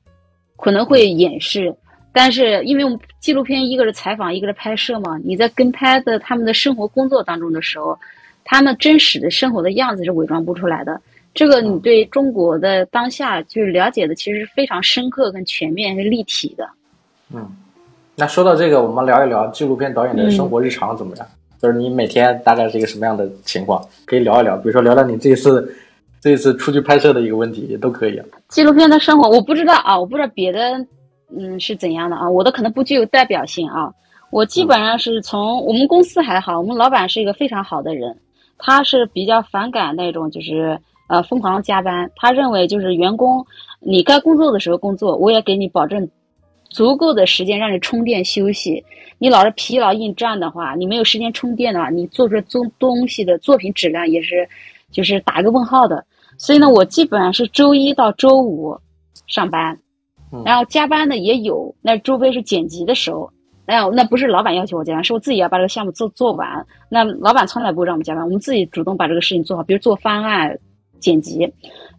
[0.56, 1.74] 可能会掩饰。
[2.12, 7.98] 但是，因为我们纪录片一个是采访，一个是拍摄嘛，你在跟拍的他们的生活工作当中的时候，
[8.42, 10.98] 他们真实的生活的样子是伪装不出来的。
[11.34, 16.66] 这个你对中国的当下就是了解的，其实是非常深刻、跟全面、跟立体的。
[17.34, 17.54] 嗯，
[18.18, 21.26] 那说到这个，我们聊一聊纪录片导演的生活日常怎么样？
[21.26, 23.84] 嗯、就是你每天大概是一个什么样的情况？
[24.06, 25.76] 可以聊一聊，比如说聊聊你这次
[26.18, 28.20] 这次出去拍摄的一个问题，也都可以。
[28.48, 30.60] 纪录片的生活，我不知道啊，我不知道别的。
[31.36, 32.30] 嗯，是怎样的啊？
[32.30, 33.92] 我的可能不具有代表性啊。
[34.30, 38.16] 我基本上是从我们公司还好，我们老板是一个非常好的人，
[38.56, 42.10] 他是比较反感那种就是呃疯狂加班。
[42.16, 43.44] 他认为就是员工
[43.80, 46.08] 你该工作的时候工作，我也给你保证
[46.70, 48.84] 足够的时间让你充电休息。
[49.18, 54.48] 你老是疲劳应战的话，你没有时间充电的话，你做出东东西的作品质量也是
[54.90, 56.04] 就是打个问号的。
[56.38, 58.78] 所以呢，我基本上是周一到周五
[59.26, 59.78] 上班。
[60.44, 63.30] 然后加班的也有，那除非是剪辑的时候，
[63.64, 66.66] 那那不是老板要求我加班，是我自己要把这个项目做做完。
[66.90, 70.58] 那老板从来不会让我们加班，我们自己主动把这个事情做好，比如做方案、
[70.98, 71.50] 剪辑。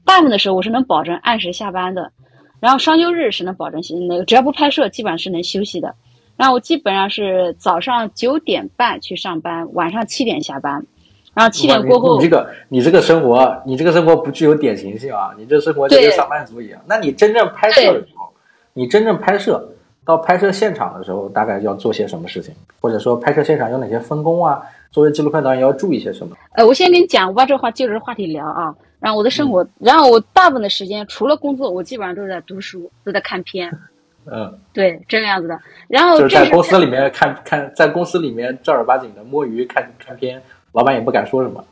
[0.05, 2.11] 大部分的时候我是能保证按时下班的，
[2.59, 5.93] 然后双休日是能保证那个只要不拍摄，基本上是能休息的。
[6.35, 10.85] 然后我基本上是早上九点半去上班，晚上七点下班。
[11.33, 15.31] 然后七点过后，你这个你这个生活，你这个生活不具有典型性啊！
[15.37, 16.81] 你这生活就跟上班族一样。
[16.87, 18.27] 那你真正拍摄的时候，
[18.73, 19.69] 你真正拍摄，
[20.03, 24.59] 到拍摄现场的时候，大概要做些什么事情，或者说拍摄现场有哪些分工啊？
[24.89, 26.35] 作为纪录片导演要注意些什么？
[26.53, 28.73] 呃，我先跟你讲，我把这话就着话题聊啊。
[28.99, 33.71] 然后我的生活，然后我大部分的时间除了工作，我基本上都是在读书， 都在看片。
[34.29, 35.57] 嗯，对，这个样子的。
[35.87, 40.41] 然后就是在公司里面看看，在公司里面正儿八经的摸鱼看看片，
[40.73, 41.63] 老板也不敢说什么。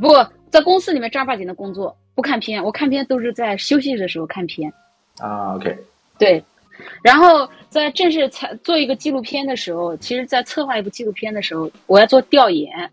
[0.00, 0.08] 不
[0.50, 2.62] 在公司里面正儿八经的工作，不看片。
[2.62, 4.72] 我看片都是在休息的时候看片。
[5.18, 5.76] 啊，OK。
[6.16, 6.44] 对，
[7.02, 12.90] 然后在正式采做一个纪录片的时候，其实，在策划一部纪录片的时候，我要做调研。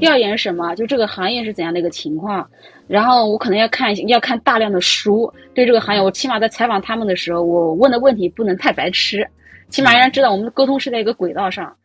[0.00, 0.74] 调研什么？
[0.74, 2.48] 就这个行业是怎样的一个情况？
[2.86, 9.28] 然后我可能要看要看大量的书，对这个行业，我起码在采访他们的时候，我问的问题不能太白痴，
[9.68, 11.76] 起码让人知道我们的沟通是在一个轨道上。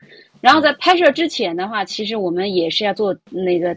[0.42, 3.76] 然后在拍摄之前的话，其实我们也是要做那个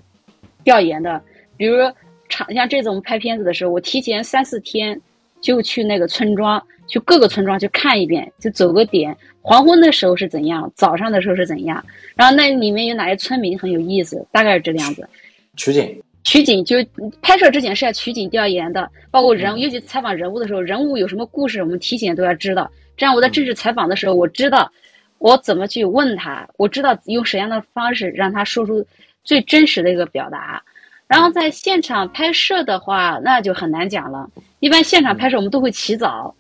[0.65, 1.23] 调研的，
[1.57, 1.77] 比如
[2.29, 5.01] 场像这种拍片子的时候，我提前三四天
[5.47, 6.61] 就去那个村庄。
[6.89, 9.17] 去各个村庄去看一遍，就走个点。
[9.43, 11.85] 黄昏的时候是怎样，早上的时候是怎样。
[12.15, 15.09] 然后那里面有哪些村民很有意思，大概是这个样子。
[15.57, 16.77] 取景，取景就
[17.21, 22.71] 拍摄之前是要取景调研的，包括人，尤其采访人物的时候，人物有什么故事，我们提前都要知道。
[22.97, 24.71] 这样我在正式采访的时候，我知道
[25.19, 28.87] 我怎么去问他，我知道用什么样的方式让他说出
[29.25, 30.63] 最真实的一个表达。
[31.09, 34.31] 然后在现场拍摄的话，那就很难讲了。
[34.61, 36.35] 一般现场拍摄我们都会起早。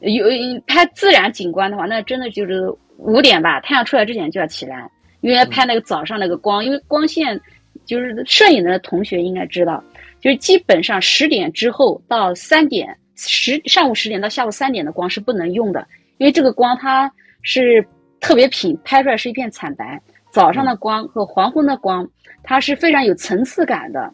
[0.00, 0.26] 有
[0.66, 7.40] 拍自然景观的话，那真的就是五点吧，太阳出来之前就要起来，因为拍那个早上那个光，因为光线
[7.84, 9.80] 就是摄影的同学应该知道，
[10.20, 15.86] 就是基本上十点之后到三点十上午十点到下午三点的光是不能用的，
[16.18, 17.08] 因为这个光它
[17.42, 17.86] 是
[18.20, 20.02] 特别品，拍出来是一片惨白。
[20.32, 22.08] 早上的光和黄昏的光，
[22.42, 24.12] 它是非常有层次感的。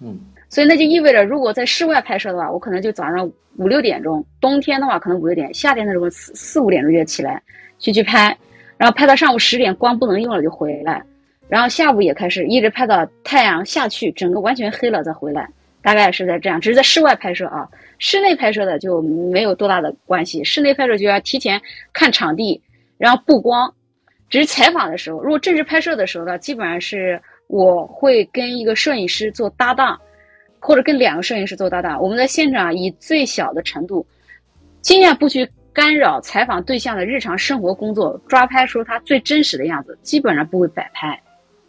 [0.00, 0.18] 嗯。
[0.48, 7.42] 所以那就意味着，如果在室外拍摄的话，我可能就早上五六点钟；冬天的话，可能五六点；夏天的时候四四五点钟就起来
[7.78, 8.36] 去去拍，
[8.76, 11.02] 然后拍到上午十点光不能用了就回来，
[11.48, 15.48] 然后下午也开始一直拍到太阳下去，整个完全黑了再回来，
[15.82, 16.60] 大概是在这样。
[16.60, 20.44] 只是在室外拍摄啊，室内拍摄的就没有多大的关系。
[20.44, 21.60] 室内拍摄就要提前
[21.92, 22.62] 看场地，
[22.98, 23.72] 然后布光。
[24.28, 30.00] 只是采访的时候，如果正式拍摄的时候呢，基本上是我会跟一个摄影师做搭档。
[30.60, 34.06] 或者跟两个摄影师做搭档，我们在现场以最小的程度，
[34.80, 41.20] 尽量不去干扰采访对象的日常生活工作，抓拍出他最真实的样子，基本上不会摆拍，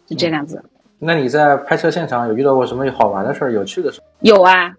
[0.06, 0.62] 就这样子。
[0.98, 4.00] 那你在拍摄现场有遇到过什么好玩的事儿、有趣的事？
[4.20, 4.74] 有啊，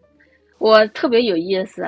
[0.57, 1.85] 我特别有意思。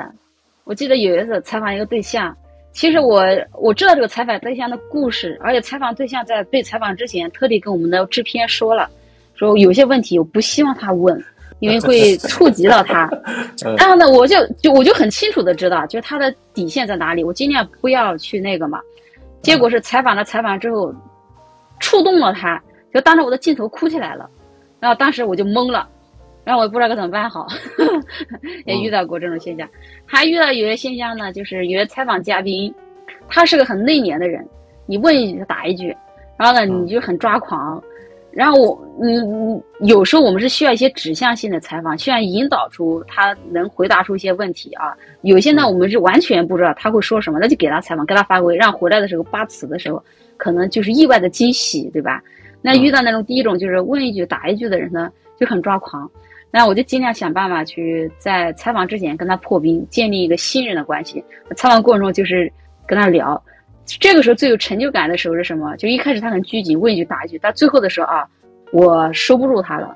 [0.64, 2.38] 我记得有一次采访一个对象，
[2.72, 8.90] 其实我我知道这个采访对象的故事，而且采访对象在被采访之前特地跟我们的制片说了，
[9.36, 11.22] 说有些问题我不希望他问。
[11.62, 13.08] 因为会触及到他，
[13.78, 18.82] 然后呢，我就就我就很清楚的知道，就是他的底线在哪里，我尽量不要去那个嘛。
[19.44, 20.92] 结果是采访了采访之后，
[21.80, 22.60] 触动了他，
[22.92, 24.28] 就当着我的镜头哭起来了，
[24.80, 25.88] 然后当时我就懵了，
[26.44, 27.46] 然后我也不知道该怎么办好，
[28.66, 29.70] 也遇到过这种现象，
[30.04, 32.74] 还遇到有些现象呢，就是有些采访嘉宾，
[33.30, 34.44] 他是个很内敛的人，
[34.88, 35.96] 你问一句他答一句，
[36.38, 37.80] 然后呢你就很抓狂。
[38.34, 44.96] 然后我，嗯，有时候我们是需要一些指向性的采访，需要引导出他能回答出一些问题啊。
[45.22, 50.02] 有些呢，我们是完全不知道他会说什么，那就给他采访，给他发挥，让回来的时候扒词的时候，
[50.38, 52.24] 可能就是意外的惊喜，对吧？
[52.62, 56.10] 那遇到那种第一种就是问一句答一句的人呢，就很抓狂。
[56.52, 61.24] 那我就尽量想办法去在采访之前跟他破冰，建立一个信任的关系。
[61.56, 62.52] 采访过程中就是
[62.86, 63.42] 跟他聊。
[63.86, 65.76] 这个时候最有成就感的时候是什么？
[65.78, 68.28] 就一开始他很拘谨，问一句答一句，到最后的时候啊，
[68.72, 69.96] 我收不住他了，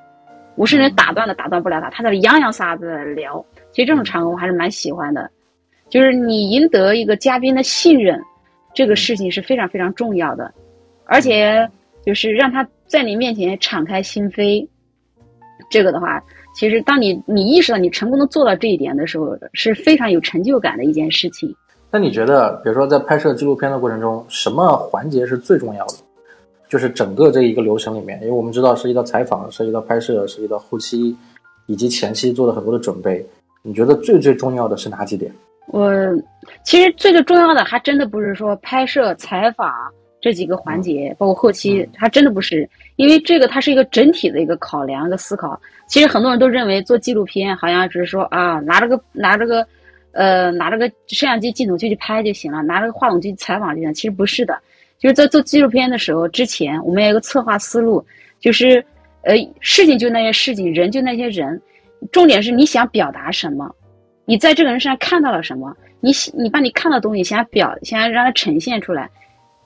[0.56, 3.44] 我甚至打断了，打断不了他，他在洋洋洒洒的聊。
[3.72, 5.30] 其实这种场合我还是蛮喜欢的，
[5.90, 8.22] 就是你赢得一个嘉宾的信任，
[8.74, 10.54] 这个事情是非常非常重要的，
[11.06, 11.70] 而且
[12.06, 14.68] 就是让他在你面前敞开心扉，
[15.70, 16.22] 这个的话，
[16.54, 21.56] 其实当你你意识到你成功的做到这一点的时候，是非常有成就感的一件事情。
[21.96, 25.94] 那你觉得，比如说在拍摄纪录片的过程中，什么环节是最重要的？
[26.68, 31.16] 就是整个这一个流程里面，因为我们知道涉及到采访、涉及到拍摄、涉及到后期
[31.68, 33.26] 以及前期做了很多的准备。
[33.62, 35.32] 你觉得最最重要的是哪几点？
[35.68, 35.90] 我
[36.66, 39.74] 其实最最重要的还真的不是说拍摄、采访
[40.20, 45.58] 这几个环节，包括后期，还真的不是，因为这个它是一个整体的一个考量、一个思考。
[45.88, 49.66] 其实很多人都认为做纪录片好像只是说啊，拿着个拿着个。
[50.16, 53.94] 呃，拿着个摄像机镜头就去拍就行了，拿着个话筒去采访就行。
[53.94, 54.58] 其实不是的，
[54.98, 58.04] 就是在做纪录片的时候，之前我们有一个策划思路，
[58.40, 58.84] 就是
[59.24, 61.62] 呃，事情就那些事情，人就那些人，
[62.14, 63.70] 重点是你想表达什么，
[64.24, 65.76] 你在这个人身上看到了什么？
[66.00, 69.10] 你你把你看到的东西想表，想让它呈现出来，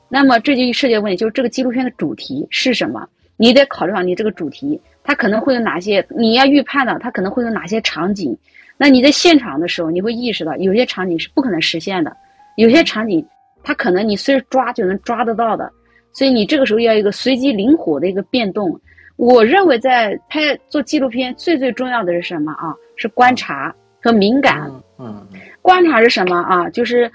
[0.08, 3.08] 那么这就涉及问题，就是这个纪录片的主题是什么？
[3.38, 6.04] 你得考虑到你这个主题，它可能会有哪些？
[6.10, 8.36] 你要预判的，它可能会有哪些场景？
[8.82, 12.16] 那你在现场的时候，你会意识到有些场景是不可能实现的，
[12.56, 13.24] 有些场景
[13.62, 15.70] 它可能你随时抓就能抓得到的，
[16.14, 18.80] 所以你这个时候要一个随机灵活的一个变动。
[19.18, 22.74] 我认为在拍做纪录片最最重要的是什么啊？
[22.96, 24.72] 是观察和敏感。
[24.98, 25.28] 嗯。
[25.62, 26.70] 观察是什么啊？
[26.70, 27.12] 就是，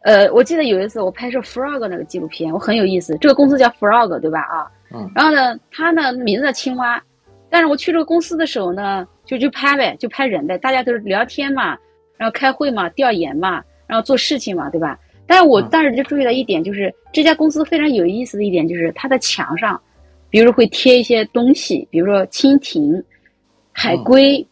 [0.00, 3.16] 呃，我记得有一次我拍摄 frog 那个纪录片，我很有意思。
[3.18, 4.40] 这个公司叫 frog，对吧？
[4.40, 5.08] 啊，嗯。
[5.14, 7.00] 然后呢，它呢名字叫青蛙，
[7.48, 11.76] 但是我去这个公司的时候呢，就就拍呗，就拍人呗，大家都是聊天嘛，
[12.16, 14.98] 然后开会嘛，调研嘛，然后做事情嘛，对吧？
[15.26, 19.80] 但是我当时就注意到一点，就是这家公司非常有意思的一点，就是它的墙上，
[20.30, 23.04] 比如说会贴一些东西，比如说蜻蜓、
[23.72, 24.46] 海龟，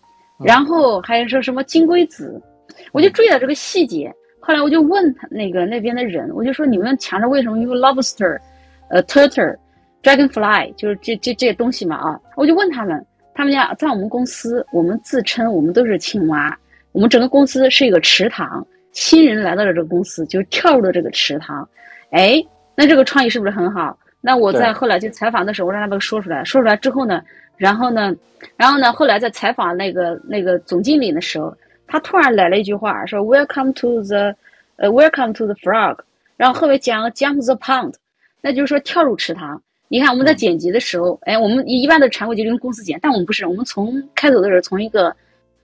[0.45, 2.43] 然后还有说什么金龟子。
[2.91, 8.37] 我就注意到这个细节，后来我就问他那个那边的人，我就说你们墙上为什么用 lobster，
[8.91, 12.21] 呃，turtle，dragonfly，就是这这这些东西嘛啊？
[12.37, 16.57] 我就问他们，他们家在我们公司，我们自称我们都是青蛙，
[16.93, 21.69] 我们整个公司是一个池塘，新人来到了这个公司就跳入了这个池塘，
[22.11, 22.43] 哎，
[22.75, 23.99] 那这个创意是不是很好？
[24.21, 27.23] 那我在后来去采访的时候，我让他们说出来，说出来之后呢，
[27.57, 28.15] 然后呢，
[28.57, 31.55] 然后呢，后来在采访那个那个总经理的时候。
[31.87, 34.35] 他突然来了一句话，说 “Welcome to the，
[34.77, 35.99] 呃，Welcome to the frog”，
[36.39, 37.93] 然后后面讲 “Jump the pond”，
[38.41, 39.63] 那就是说跳入池塘。
[39.95, 45.15] 你看我们在剪辑的时候，哎，我们一般的常规就用公司剪，但我们不是，我们从开头的时候从一个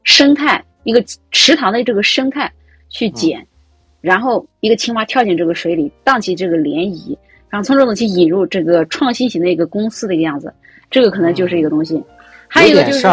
[0.05, 2.49] 生态，一个池塘的这个生态
[2.89, 3.45] 去剪，
[4.01, 10.55] 然后一个青蛙跳进这个水里，荡起这个涟漪，然后从这种去引入这个创新型的一个公司的一个样子，
[10.93, 12.01] 这个可能就是一个东西。
[12.47, 13.09] 还有一个就是。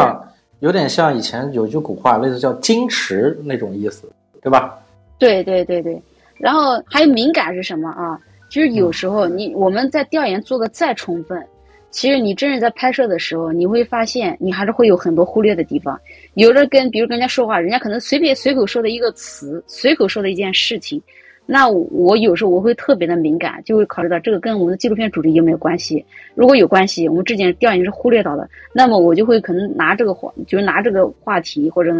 [0.60, 4.08] 有点像以前有句古话，类似叫“矜持”那种意思，
[4.39, 4.77] 对吧？
[5.17, 5.99] 对对对对。
[6.38, 8.19] 然后还有敏感是什么啊？
[8.49, 11.45] 其实有时候你我们在调研做的再充分，
[11.91, 15.99] 其实你真正在拍摄的时候，你会发现你还是会有很多忽略的地方。
[16.36, 21.01] 有的跟比如跟人家说话，人家可能随便随口说的一个词，随口说的一件事情。
[21.49, 26.05] 那我有时候我会特别的敏感，就会考虑到这个跟我们的纪录片主题有没有关系。
[26.36, 31.93] 如果有关系，我们之前调研是忽略到的，那么我就会可能拿这个话，就是拿这个话题或者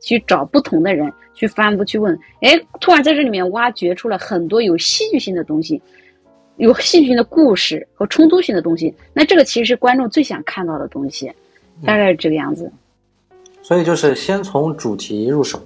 [0.00, 2.18] 去找不同的人去反复去问。
[2.40, 5.80] 哎，突然在这里面挖掘出了很多有戏剧性的东西，
[6.56, 8.94] 有戏剧性的故事和冲突性的东西。
[9.12, 11.30] 那这个其实是观众最想看到的东西，
[11.84, 12.70] 大概是这个样子。
[13.62, 15.60] 所以就是先从主题入手。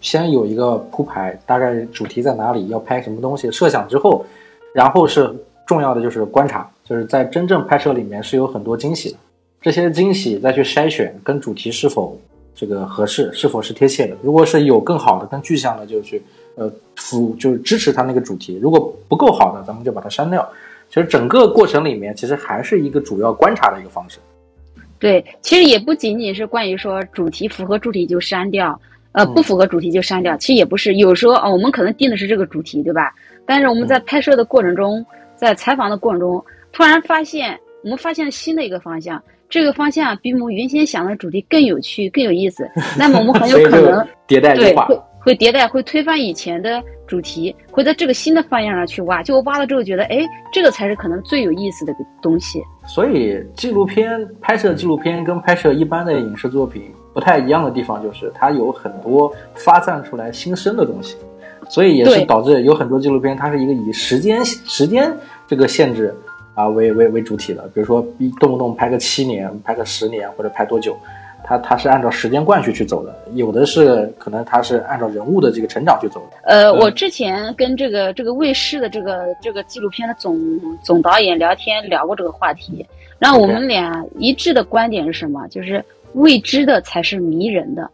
[0.00, 4.24] 先有一个铺排，大概主题在哪里，要拍什么东西，设想之后，
[4.72, 5.34] 然后是
[5.66, 9.16] 重要的就是观察，就是在真正拍摄里面是有很多惊喜的，
[9.60, 12.16] 这些惊喜再去筛选跟主题是否
[12.58, 14.16] 这个合适，是否是贴切的。
[14.20, 16.20] 如果是有更好的、更具象的，就去
[16.56, 20.44] 呃辅就是支持它那个主题；如果不够好的，咱们就把它删掉。
[20.88, 24.18] 其实整个过程里面，其实还是一个主要观察的一个方式。
[24.98, 28.80] 对，其实也不仅仅是关于说主题符合主题就删掉。
[29.12, 30.96] 呃，不符合主题就删掉，其实也不是。
[30.96, 33.12] 有时候啊，我们可能定的是这个主题，对吧？
[33.46, 42.68] 但是我们在拍摄的过程中，在采访的过程中，突然发现我们发现了新的一个方向，这个方向比我们原先想的主题更有趣、更有意思。
[42.98, 49.22] 那么我们很有可能迭代对会会迭代，会推翻以前的主题，会在这个新的方向上去挖。
[49.22, 50.20] 就我挖了之后觉得，哎，
[50.52, 52.62] 这个才是可能最有意思的东西。
[52.86, 56.82] 所以纪录片拍摄纪录片跟拍摄一般的影视作品。
[57.14, 61.16] 不太一样的地方就是它有很多发散出来新生的东西，
[61.68, 65.12] 所以也是导致有很多纪录片它是一个以时间时间
[65.44, 66.14] 这个限制
[66.58, 70.96] 啊为为为主体的，比如说一动不动拍个七年、拍个十年或者拍多久，
[71.44, 76.38] 它它是按照时间惯序去走的，有的是可能它是按照人物的这个成长去走的。
[76.42, 80.36] 呃，我之前跟这个这个卫视的这个这个纪录片的总
[80.82, 82.84] 总导演聊天聊过这个话题，
[83.18, 85.46] 然后我们俩一致的观点是什么？
[85.48, 85.84] 就是。
[86.14, 87.88] 未知的才是迷人的，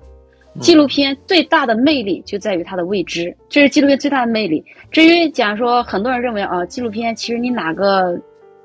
[0.60, 4.64] 纪录片最大的魅力就在于它的未知，这是纪录片最大的魅力。
[4.92, 8.16] 至于讲说，很多人认为啊，纪录片其实你哪个，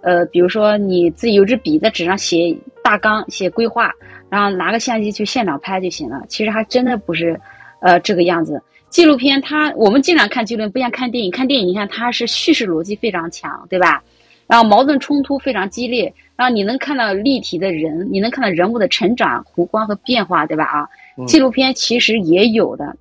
[0.02, 3.92] 呃，比如说你自己有支笔在纸上写大纲、写规划，
[4.30, 6.22] 然后拿个相机去现场拍就行了。
[6.28, 7.40] 其实还真的不是，
[7.82, 8.62] 呃，这个样子。
[8.90, 11.30] 纪录片它，我们经常看纪录片，不像看电影。
[11.30, 14.02] 看电影，你看它是叙事逻辑非常强，对吧？
[14.48, 16.12] 然后矛盾冲突非常激烈。
[16.36, 20.64] 然后你能看到立体的人，你能看到人物的成长、弧光和变化，对吧？
[20.64, 20.88] 啊，
[21.28, 22.96] 纪录片其实也有的，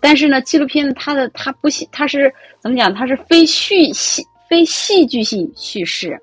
[0.00, 2.94] 但是呢，纪录片它的它不戏，它是怎么讲？
[2.94, 6.18] 它是非叙戏、非戏剧性叙事，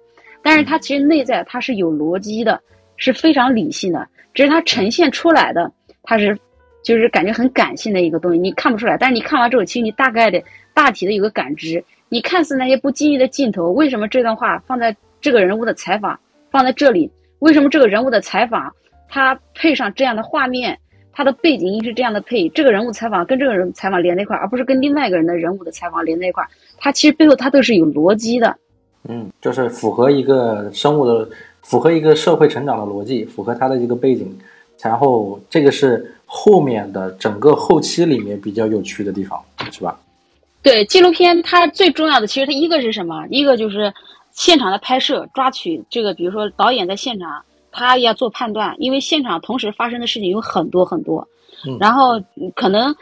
[0.46, 2.62] 但是它其实内在它是有逻辑的，
[2.98, 5.72] 是非常理性的，只是它呈现出来的
[6.04, 6.38] 它是
[6.84, 8.96] 就是感觉很感性的一个东西，你看不出来。
[8.96, 10.40] 但是你看完之后，其实你大概的、
[10.72, 11.84] 大体的有个感知。
[12.10, 16.20] 你看似那些不经意的镜头，为什么这段话放在这个人物的采访
[16.52, 17.12] 放在这里？
[17.40, 18.72] 为什么这个人物的采访
[19.10, 20.78] 他配上这样的画面？
[21.12, 26.50] 他的背景音是这样的配，这个人物采访跟这个人采访连在一块儿，而不是跟另外一个人的人物的采访连在一块儿。
[26.78, 28.56] 它其实背后它都是有逻辑的。
[29.08, 31.28] 嗯，就是符合一个生物的，
[31.62, 34.38] 符合一个社会成长的逻辑，符合它的一个背景。
[34.82, 39.42] 然后这个是后面的整个后期里面比较有趣的地方，
[39.72, 40.00] 是吧？
[40.62, 43.26] 对，纪录片它最重要的其实它一个是什么？
[43.30, 43.94] 一个就是
[44.32, 47.44] 现场的拍摄，抓取这个，比如说导演在现场。
[47.78, 51.28] 他要做判断，因为现场同时发生的事情有很多很多，
[51.78, 52.22] 然后
[52.56, 52.96] 可能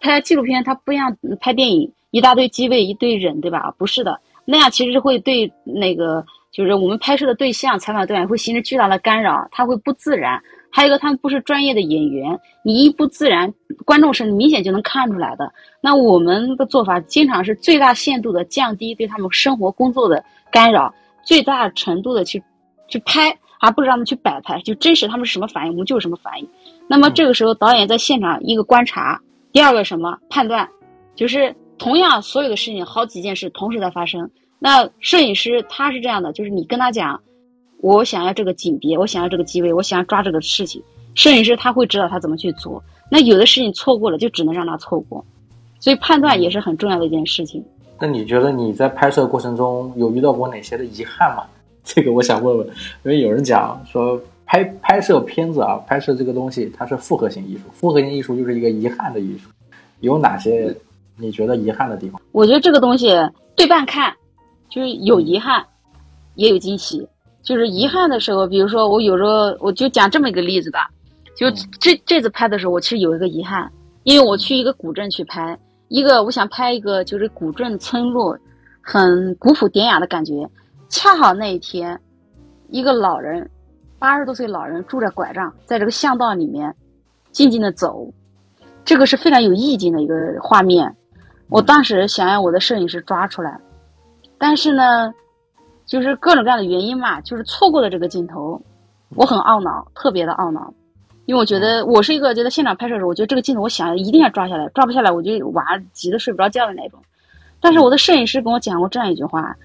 [0.00, 3.74] 拍纪录片它不像拍电影，一大堆机位一堆人，对吧？
[3.78, 4.20] 不是的，
[4.50, 10.42] 那样其实是会对那个就是我们拍摄的对象、采访对象会形成巨大的干扰，他会不自然。
[10.70, 13.52] 还有一个，他们不是专业的演员，你一不自然，
[13.84, 15.52] 观众是明显就能看出来的。
[15.82, 22.42] 那我们的做法经常是最大限度的降低对他们生活工作的干扰，最大程度的去
[22.88, 23.38] 去拍。
[23.60, 26.48] 而不是让他们去摆拍，就真实他们是什么反应，我们就是什么反应。
[26.86, 29.20] 那么这个时候，导演在现场一个观察，
[29.50, 30.68] 第二个什么判断，
[31.16, 34.30] 就是同样所有的事情，好几件事同时在发生。
[34.58, 37.20] 那摄影师他是这样的，就是你跟他讲，
[37.80, 40.82] 我想要这个景别，我想要这个机位，我想要抓这个事情，
[41.14, 42.82] 摄影师他会知道他怎么去做。
[43.10, 45.24] 那有的事情错过了，就只能让他错过。
[45.80, 47.64] 所以判断也是很重要的一件事情。
[48.00, 51.44] 那你觉得你在拍摄过程中有遇到过哪些的遗憾吗？
[51.84, 59.48] 这个我想问问，因为有人讲说拍拍摄片子啊，拍摄这个东西它是复合型艺术，复合型艺术就是一个遗憾的艺术。
[60.00, 60.76] 有哪些
[61.18, 62.20] 你觉得遗憾的地方？
[62.32, 63.10] 我觉得这个东西
[63.56, 64.14] 对半看，
[64.68, 65.64] 就是有遗憾，
[66.36, 67.06] 也有惊喜。
[67.42, 70.90] 就是遗憾的时候，比如说我有时候我就讲这么一个例子吧，
[71.34, 71.50] 就
[71.80, 73.70] 这这次拍的时候，我其实有一个遗憾，
[74.02, 75.58] 因为我去一个古镇去拍，
[75.88, 78.38] 一个我想拍一个就是古镇村落，
[78.82, 80.48] 很古朴典雅的感觉。
[80.90, 81.98] 恰好那一天，
[82.68, 83.48] 一个老人，
[83.98, 86.74] 八十多岁老人拄着拐杖，在这个巷道里面
[87.32, 88.12] 静静的走，
[88.84, 90.94] 这个是非常有意境的一个画面。
[91.48, 93.60] 我当时想让我的摄影师抓出来，
[94.38, 95.12] 但是呢，
[95.86, 98.60] 就是各种各样的原因嘛，就是错过了这个镜头，
[99.14, 100.72] 我很懊恼，特别的懊恼，
[101.26, 107.00] 因为我觉得我是一个觉得现场拍摄的时候，我觉得这个镜头我想要一定要抓下来，抓不下来我就晚上急得睡不着觉的那种。
[107.60, 109.56] 但是我的摄影师跟我讲过这样一句话，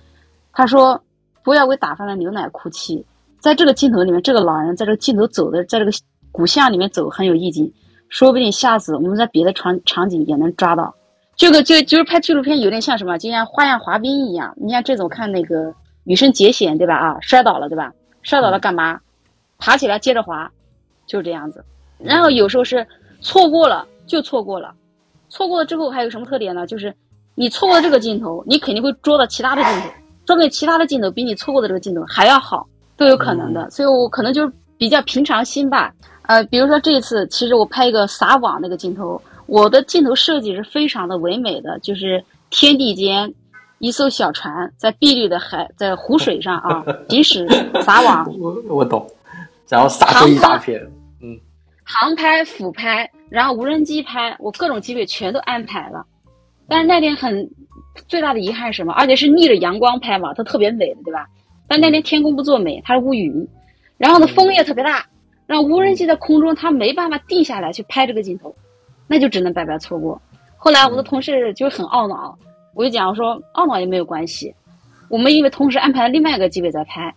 [0.52, 1.02] 他说。
[1.46, 3.06] 不要为打翻的牛奶哭泣。
[3.42, 5.92] 在这个镜头里面，这个老人在这个镜头走的，在这个
[6.32, 7.74] 古巷里面走很有意境。
[8.08, 10.96] 说不定下次我们在别的场场景也能抓到。
[11.36, 14.54] 这个就就是拍纪录片有点像什么，就像花样滑冰一样。
[14.56, 15.74] 你像这种看那个
[16.04, 16.96] 女生节险对吧？
[16.96, 17.92] 啊，摔倒了对吧？
[18.22, 19.00] 摔倒了干嘛？
[19.58, 20.50] 爬起来接着滑，
[21.08, 21.64] 就是这样子。
[21.98, 22.86] 然后有时候是
[23.22, 24.74] 错过了就错过了，
[25.30, 26.68] 错过了之后还有什么特点呢？
[26.68, 26.94] 就是
[27.36, 29.88] 你错过了这个镜头，你肯定会捉到其他的镜头。
[30.26, 32.66] 说不定其他的镜头比你错过的这个镜头还要好，
[32.96, 33.70] 都有可能的。
[33.70, 35.94] 所以我可能就是比较平常心吧。
[36.28, 43.34] 呃，比如说这一次，其实我拍一个撒网那个镜头，我的镜头设计是非常的唯美的，就是天地间
[43.80, 47.48] 一艘小船在碧绿的海，在湖水上啊 即使
[47.84, 48.26] 撒网。
[48.40, 49.10] 我我懂，
[49.70, 50.82] 然后撒出一大片，
[51.22, 51.40] 嗯，
[51.84, 56.06] 航拍、俯拍，然后无人机拍，我各种机位全都安排了。
[56.68, 57.50] 但是那天很。
[58.08, 58.94] 最大的遗憾是什么？
[58.94, 61.28] 而且是逆着阳光拍嘛，它特别美的，对吧？
[61.68, 63.48] 但那天天空不作美，它是乌云，
[64.00, 65.06] 然后呢风也特别大，
[65.46, 68.56] 让无人机在空中它没办法定下来去拍这个镜头，
[69.08, 70.22] 那就只能白白错过。
[70.56, 72.38] 后来我的同事就很懊恼，
[72.74, 74.54] 我就讲我说懊恼也没有关系，
[75.10, 77.14] 我们因为同时安排了另外一个机位在拍，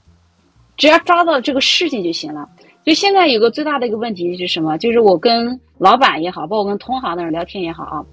[0.77, 2.49] 只要抓到这个事情就行了。
[2.85, 4.79] 就现在有个最大的一个问题是什么？
[4.79, 8.05] 就是我跟老板也好，包括跟同行的人聊天也好啊。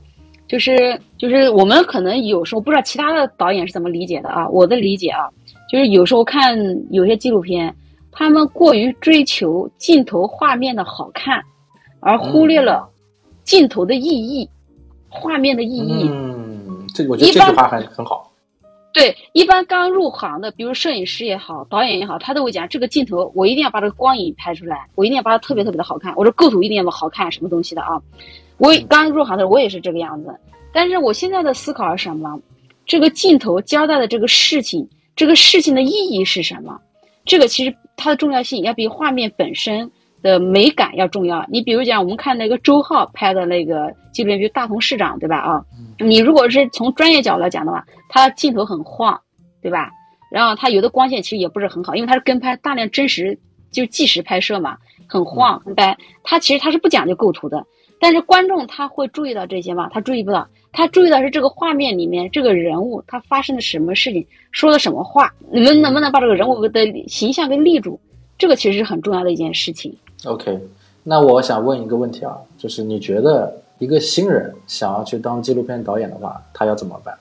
[0.47, 5.29] 就是就是我们可能有时候不知道其他的导演是怎么理解的啊，我的理解啊，
[5.69, 6.55] 就是有时候看
[6.91, 7.75] 有些纪录片，
[8.11, 11.41] 他们过于追求镜头画面的好看，
[12.01, 12.87] 而忽略了
[13.43, 14.49] 镜头的意义，
[15.09, 16.09] 画面的意义。
[16.11, 18.31] 嗯，这我觉得这句话很很好。
[18.93, 27.99] 对，一般刚入行的，比如摄影师也好，导演也好，他都会讲这个镜头，我一定要把这个光影拍出来，我一定要把它特别特别的好看，我这构图一定要好看，什么东西的啊？
[28.57, 30.35] 我刚入行的时候，我也是这个样子。
[30.71, 32.39] 但是我现在的思考是什么？
[32.85, 36.79] 这个镜头交代的这个事情，这个事情的意义是什么？
[37.25, 39.89] 这个其实它的重要性要比画面本身
[40.23, 41.45] 的美感要重要。
[41.49, 45.37] 你比如讲，我们看那个周浩拍的那个纪录片，比如《大同市长》，对吧？
[45.37, 45.65] 啊，
[45.99, 49.21] 你如果是从专业角度来讲的话，他镜头很晃，
[49.61, 49.91] 对吧？
[50.31, 53.37] 然后他有的光线其实也不是很好，因为他是跟拍大量真实，
[53.69, 55.95] 就纪实拍摄嘛，很晃很白。
[56.23, 57.63] 他其实他是不讲究构图的。
[57.99, 59.89] 但是观众他会注意到这些吗？
[59.93, 67.99] 他注意不到，他注意到是这个画面里面这个人物他发生了什么事情，说了什么话，你们能不能把这个人物的形象给立住？
[68.37, 69.95] 这个其实是很重要的一件事情。
[70.25, 70.59] OK，
[71.03, 77.13] 那我想问一个问题啊，就是你觉得一个新人想要去当纪录片导演的话，他要怎么办？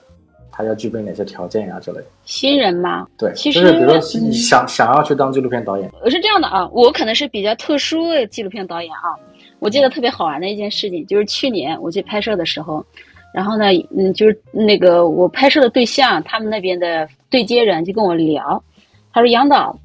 [0.55, 2.05] 他要具备哪些条件呀、之类的？
[2.25, 9.17] 新人吗，对，其实就是比如说你想想要去当纪录片导演，我是这样的啊，我可能是比较特殊的纪录片导演啊。
[9.59, 12.85] 我记得特别好玩的一件事情，就是去年我去拍摄的时候，
[13.33, 13.65] 然后呢，
[13.97, 18.63] 嗯，就是那个我拍摄的对象，他们那边的对接人就跟我聊，
[19.11, 19.75] 他说杨导，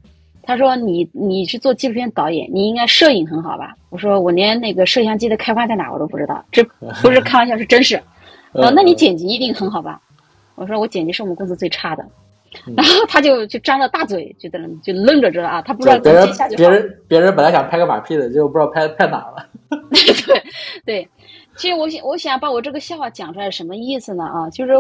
[0.48, 3.76] 他说你你是做纪录片导演，你应该摄影很好吧？
[3.90, 6.64] 我说我连那个摄像机的开关在哪我都不知道，这
[7.02, 8.00] 不是开玩笑，是真是。
[8.54, 10.00] 呃，那你剪辑一定很好吧？
[10.54, 12.02] 我说我剪辑是我们公司最差的。
[12.74, 16.56] 然后他就就张着大嘴，就在那就愣着着啊，他不知道别人怎么接下去。
[16.56, 19.46] 别人别人本来想拍个马屁的，结果不知道拍拍哪了。
[19.92, 20.42] 对
[20.86, 21.08] 对，
[21.58, 24.24] 其实我想我想把我这个笑话讲出来，什么意思呢？
[24.24, 24.72] 啊，就是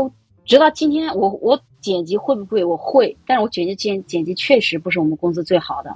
[0.48, 2.64] 直到今天，我我剪辑会不会？
[2.64, 5.94] 我会，但是我剪辑剪剪辑确实不是我们公司最好的。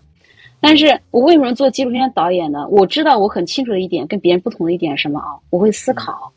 [0.61, 2.69] 但是我为什么做纪录片导演呢？
[2.69, 5.41] 我知道我很清楚的一点，跟别人不同的一点是什么啊？
[5.49, 6.31] 我会思考，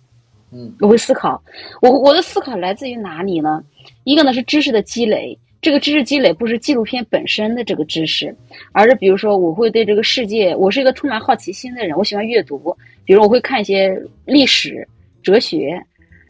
[0.52, 1.44] 嗯我会思考。
[1.82, 3.62] 我我的思考来自于哪里呢？
[4.06, 8.34] 一个呢是知识的积累，这个知识积累不是纪录片本身的这个知识，
[8.72, 14.88] 而是比如说我会对这个世界，我是一个充满好奇心的人，我喜欢阅读，比如我会看一些历史、
[15.22, 15.80] 哲学、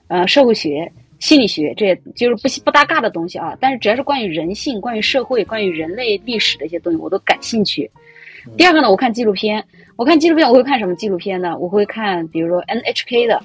[0.07, 0.91] 呃社会学、
[1.25, 3.57] 心理学，这就是不不搭嘎的东西啊。
[3.59, 7.89] 但是只要是关于人性、关于社会、关于人类历史的一些东西，我都感兴趣。
[8.55, 9.65] 第二个呢，我看纪录片，
[9.95, 11.57] 我看纪录片我会看什么纪录片呢？
[11.57, 13.41] 我会看比如说 NHK 的、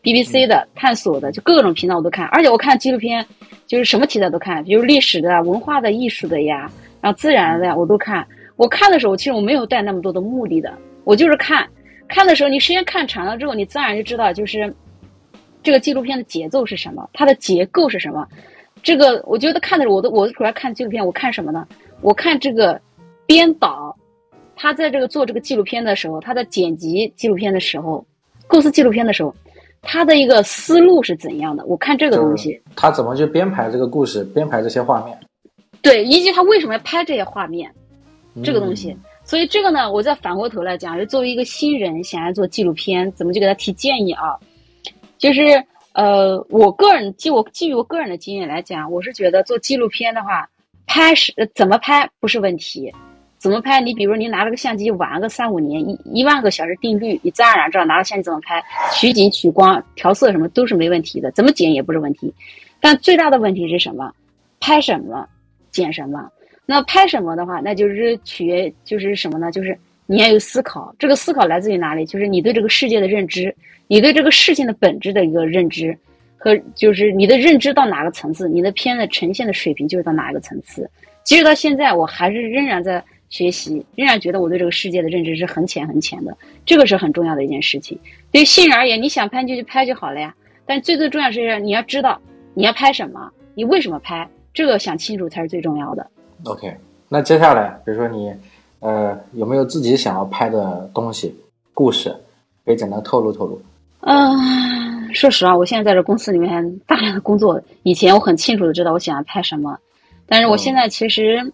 [0.00, 3.26] BBC 的、探索的，就各种频道我都看，而且我看纪录片
[3.66, 6.70] 就是什么题材都看，比如历史的、文化的、艺术的呀，
[7.00, 8.24] 然后自然的呀，我都看。
[8.54, 10.72] 我看的时候，其实我没有带那么多的目的的，
[11.02, 11.68] 我就是看。
[12.06, 14.72] 看的时候，你时间看长了之后，你自然就知道，就是
[15.64, 18.24] 这个纪录片的节奏是什么，它的结构是什么。
[18.82, 21.66] 这个我觉得看的时候，我都我主要看纪录片，我看什么呢？
[22.02, 22.78] 我看这个
[23.26, 23.96] 编导，
[24.54, 28.04] 他在这个做这个纪录片的时候，他在剪辑纪录片的时候，
[28.46, 29.34] 构思纪录片的时候，
[29.80, 31.64] 他的一个思路是怎样的？
[31.64, 32.60] 我看这个东西。
[32.76, 35.18] 他怎么去编排这个故事，编排这些画面？
[35.80, 37.70] 对，以及他为什么要拍这些画面，
[38.44, 38.90] 这个东西。
[38.90, 44.38] 嗯所以这个呢，我再反过头来讲，就作为一个新人想要做纪录片，怎么就给他提建议啊？
[45.24, 45.40] 就是
[45.94, 50.46] 呃，我个人基我基于我个人的经验来讲，我是觉得做纪录片的话，
[50.86, 52.92] 拍是怎么拍不是问题，
[53.38, 53.80] 怎么拍？
[53.80, 58.62] 你比如你拿了个相机玩个三五年，一一万个小时定律，你自然而然知道拿着相机怎么拍，
[58.92, 62.30] 取景、取光、调色什么都是没问题的，怎么剪也不是问题。
[62.78, 64.12] 但最大的问题是什么？
[64.60, 65.26] 拍什么，
[65.70, 66.28] 剪什么？
[66.66, 69.50] 那拍什么的话，那就是取就是什么呢？
[69.50, 72.04] 就是你要有思考，这个思考来自于哪里？
[72.04, 73.54] 就是你对这个世界的认知，
[73.86, 75.96] 你对这个事情的本质的一个认知，
[76.36, 80.90] 和就是你的认知到哪个层次，你的片子呈现的水平就是到哪一个层次。
[81.22, 86.36] 即使到现在，我还是仍然在学习，仍然觉得我对这个世界的认知是很浅很浅的，
[86.66, 87.98] 这个是很重要的一件事情。
[88.30, 90.34] 对于新人而言，你想拍就去拍就好了呀。
[90.66, 92.20] 但最最重要是你要知道
[92.52, 96.06] 你要拍什么，你为什么拍，这个想清楚才是最重要的。
[96.44, 96.76] OK，
[97.08, 98.32] 那接下来，比如说你，
[98.84, 101.34] 呃，有没有自己想要拍的东西、
[101.72, 102.14] 故事，
[102.66, 103.58] 可以简单透露透露？
[104.00, 109.78] 嗯，说实话，我现在在这公司里面大量的工作，以前我很清楚的知道我想要拍什么，
[110.26, 111.50] 但是我现在其实，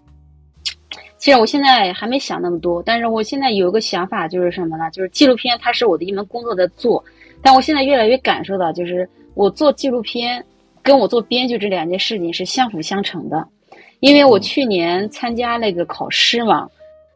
[1.19, 4.91] 其实我现在还没想那么多，但是我现在有一个想法，就是什么呢？
[4.91, 7.05] 就是纪录片它是我的一门工作在做，
[7.41, 10.45] 但我现在越来越感受到，就是我做纪录片
[10.83, 13.47] 跟我做编剧这两件事情是相辅相成的，
[14.01, 16.69] 因为我去年参加那个考试嘛。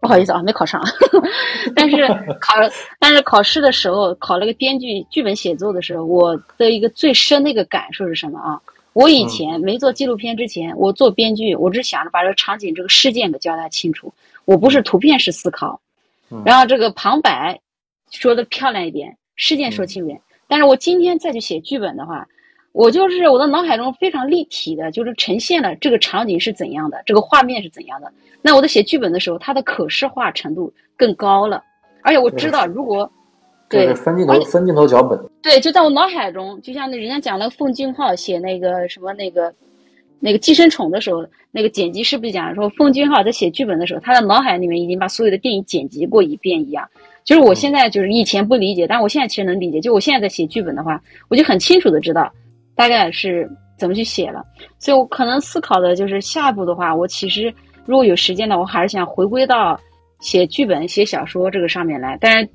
[0.04, 0.82] 不好意思啊，没考上，
[1.74, 2.06] 但是
[2.38, 2.52] 考，
[3.00, 8.60] 但是考试的时候考了个编剧剧本写作的时候，我的一个最深的一个感受是什么啊？
[8.92, 14.12] 我以前没做纪录片之前，我做编剧，我只想着把这个场景、这个事件给交代清楚，
[14.44, 15.80] 我不是图片式思考，
[16.44, 17.58] 然后这个旁白
[18.10, 20.20] 说的漂亮一点，事件说清楚点。
[20.46, 22.28] 但是我今天再去写剧本的话，
[22.74, 28.12] 我就是我的脑海中非常立体的，就是呈现了这个场景是怎样的，这个画面是怎样的。
[28.42, 31.62] 那我在写剧本的时候，它的可视化程度更高了，
[32.02, 33.08] 而且我知道，如果
[33.68, 39.54] 对就是分镜头分镜头脚本，对，就在我脑海中，就像那人家讲那个奉俊昊写那个什么那个
[40.18, 46.84] 那个寄生虫的时候，那个剪辑师不是讲说奉俊昊在写剧本的时候，他的脑海里面已经把所有的电影剪辑过一遍一样。
[47.22, 49.80] 就是我现在就是以前不理解，但我现在其实能理解。
[49.80, 52.30] 就我现在在写剧本的话，我就很清楚的知道
[52.74, 54.44] 大概是怎么去写了。
[54.78, 57.52] 所以我可能思考的就是下一步的话，我其实
[57.84, 59.78] 如果有时间的，我还是想回归到
[60.20, 62.16] 写剧本、写小说这个上面来。
[62.20, 62.48] 但是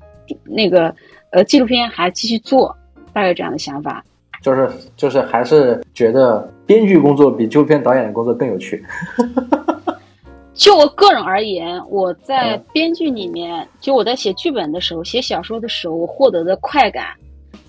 [0.44, 0.94] 那个
[1.30, 2.76] 呃纪录片还继续做，
[3.12, 4.04] 大概这样的想法。
[4.42, 8.82] 就是就是还是觉得编剧工作比纪录片导演的工作更有趣。
[10.54, 17.08] 就我个人而言，我在编剧里面，就我在写剧本的时候、写小说的时候，我获得的快感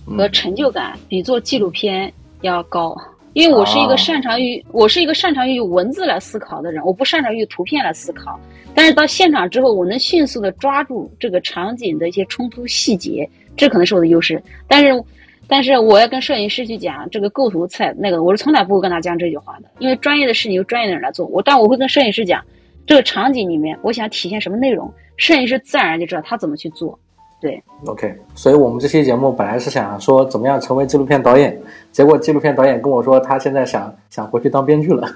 [0.06, 2.96] 和成就感比做纪录片要高。
[3.34, 8.40] 因为我是一个擅长于我是一个擅长于文字来思考的人，我不擅长于图片来思考。
[8.76, 14.42] 但是到现场之后，我能迅速的抓住这个场景的一些冲突细节，这可能是我的优势。
[14.68, 15.04] 但是，
[15.48, 21.26] 但是我要跟摄影师去讲这个构图菜那个，我是从来不会跟他讲这句话的，因为专业的事情由专业的人来做。
[21.28, 22.44] 我但我会跟摄影师讲。
[22.88, 27.00] 这个场景里面，我想体现什么内容，摄影师自然就知道他怎么去做。
[27.42, 28.16] 对，OK。
[28.36, 31.60] 所以我们这期节目本来是想说怎么样成为纪录片导演，
[31.92, 35.08] 结果纪录片导演跟我说他现在想想回去当编剧了。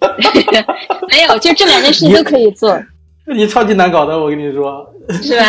[1.10, 2.80] 没有，就这两件事情都可以做。
[3.26, 4.88] 你超级难搞的，我跟你说。
[5.20, 5.46] 是吧？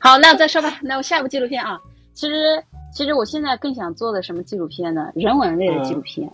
[0.00, 0.78] 好，那我再说吧。
[0.82, 1.78] 那我下一部纪录片啊，
[2.14, 2.34] 其实
[2.94, 5.10] 其实我现在更想做的什么纪录片呢？
[5.14, 6.28] 人文类的纪录片。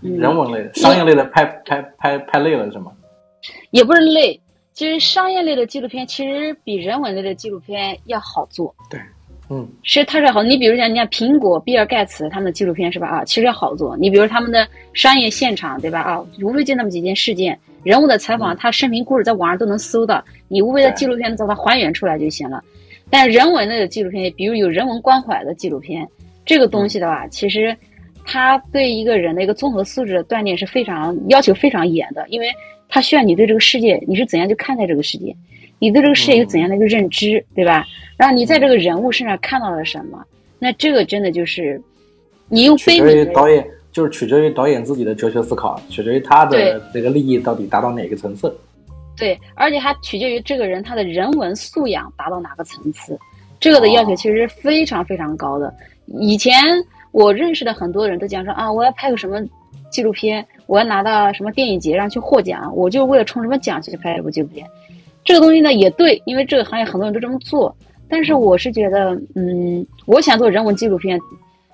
[0.00, 2.92] 人文类的，商业类的拍拍拍拍累了是吗？
[3.70, 4.40] 也不是累，
[4.78, 8.72] 其实商业类的纪录片其实比人文类的纪录片要好做。
[8.88, 9.00] 对，
[9.50, 10.40] 嗯，其实它是好。
[10.40, 13.08] 你比如讲，你看苹果、比尔盖茨他们的纪录片是吧？
[13.08, 13.96] 啊，其实要好做。
[13.96, 16.02] 你比如他们的商业现场，对吧？
[16.02, 20.24] 啊，无非就那么几件事件，人物的采访，他生平故事在网上都能搜到。
[20.46, 22.62] 你无非在纪录片把它还原出来就行了。
[23.10, 26.06] 但人文类的纪录片，比如有人文关怀的纪录片，
[26.46, 27.76] 这个东西的话，其实
[28.24, 32.48] 它对一个人的一个综合素质的锻炼是非常要求非常严的，因为。
[32.88, 35.34] 他需要你对这个世界，你是怎样去看待这个世界？
[35.78, 37.84] 你对这个世界有怎样的一个认知，对吧？
[38.16, 40.24] 然后你在这个人物身上看到了什么？
[40.58, 41.80] 那这个真的就是
[42.48, 48.52] 你用取决于导演，就是取决于导演自己的哲学思考，取决于他的这个利益到底达到哪个层次。
[49.16, 53.16] 对，而且还取决于这个人他的人文素养达到哪个层次。
[53.60, 55.72] 这个的要求其实非常非常高的。
[56.06, 56.54] 以前
[57.12, 59.40] 我认识的很多人都讲说啊，我要拍个什么
[59.90, 60.46] 纪录片。
[60.66, 64.66] 我要拿到什么电影节上去获奖，我就为了冲什么奖去拍这部纪录片。
[65.24, 67.74] 这个东西呢也对，因为这个行业很多人都这么做。
[68.08, 71.20] 但是我是觉得，嗯，我想做人文纪录片，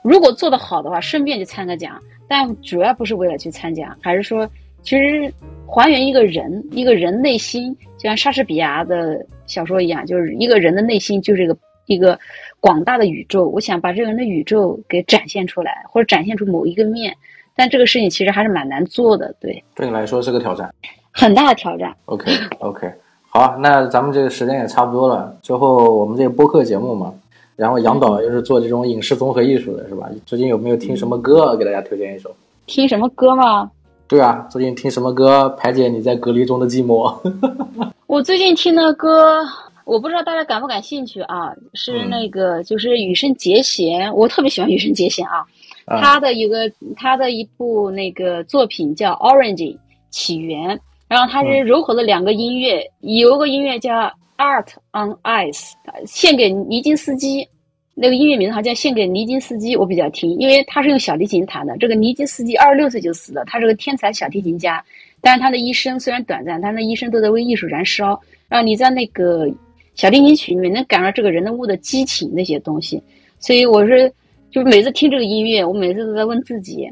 [0.02, 2.00] 如果做得好的话，顺便去参个奖。
[2.26, 4.48] 但主要不是为了去参奖，还是说，
[4.82, 5.32] 其实
[5.66, 12.18] 还原一个人，一个人内心，就像莎士比亚的小说一样，就是一个人的内心就是一个一个
[12.60, 13.48] 广大的宇宙。
[13.48, 17.16] 我想把这个人的宇宙给展现出来，或者展现出某一个面。
[17.56, 19.62] 但这个事情其实还是蛮难做的，对。
[19.74, 20.72] 对你来说是个挑战，
[21.12, 21.94] 很大的挑战。
[22.06, 22.92] OK，OK，
[23.28, 25.36] 好，那咱们这个时间也差不多了。
[25.42, 27.14] 最后我们这个播客节目嘛，
[27.56, 30.08] 然后杨导又是做这种影视综合艺术的，是吧？
[30.26, 32.34] 最近有没有听什么歌给大家推荐一首？
[32.66, 33.70] 听什么歌吗？
[34.06, 37.14] 对啊，最近听什么歌排解你在隔离中的寂寞？
[38.06, 39.42] 我最近听的歌，
[39.84, 41.54] 我不知道大家感不感兴趣啊？
[41.72, 45.44] 是那个就是羽生结弦，我特别喜欢羽生结弦啊。
[45.86, 49.76] 他的一个，他的一部那个作品叫《Orange
[50.10, 50.76] 起源》，
[51.08, 53.92] 然后他是柔合了两个音乐，有个音乐叫
[54.38, 55.72] 《Art on Ice》，
[56.06, 57.46] 献给尼金斯基，
[57.94, 61.76] 那个音乐名字好像献给尼金斯基，我比较听，因为他是用小提琴弹的。
[61.76, 64.82] 这个尼金斯基二十六岁就死了，他是个天才小提琴家，
[65.20, 68.18] 但是他的一生虽然短暂，但他一生都在为艺术燃烧。
[68.48, 69.46] 然后你在那个
[69.94, 73.02] 小提琴曲里面能感到这个人物的激情那些东西，
[73.38, 74.10] 所以我是。
[74.54, 76.88] 就是每次听这个音乐，我每次都在问自己，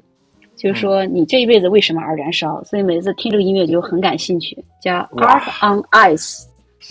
[0.57, 2.61] 就是说你这一辈子为什么而燃烧？
[2.65, 4.59] 所以每次听这个音乐就很感兴趣。
[4.83, 6.43] 叫 Art on Ice，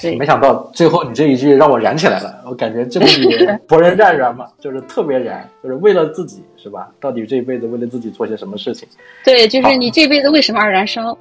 [0.02, 0.16] 对。
[0.16, 4.48] 没想到最后你这一句让我燃起来了，我感觉这不比 博人战燃嘛？
[4.62, 6.90] 就是特别燃，就是为了自己，是吧？
[7.02, 8.88] 到底这一辈子为了自己做些什么事情？
[9.26, 11.18] 对，就是你这辈子为什么而燃烧？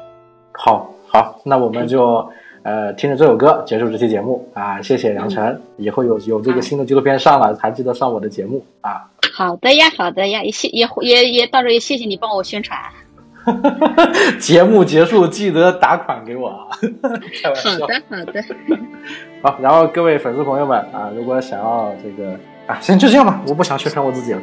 [0.53, 2.25] 好，好，那我们就。
[2.63, 4.83] 呃，听着这首歌结束这期节目啊！
[4.83, 9.09] 谢谢杨晨，以后有有这个新的纪录片上了，还记得上我的节目啊！
[9.33, 12.79] 好的呀，好的呀，也谢也也也到时候也谢谢你帮我宣传。
[14.39, 16.69] 节目结束记得打款给我啊！
[17.43, 17.71] 开玩笑。
[17.71, 18.45] 好的，好的。
[19.43, 24.41] 好，然后各位粉丝朋友们啊，如果想要这个啊，行就这样吧，我不想宣传我自己了。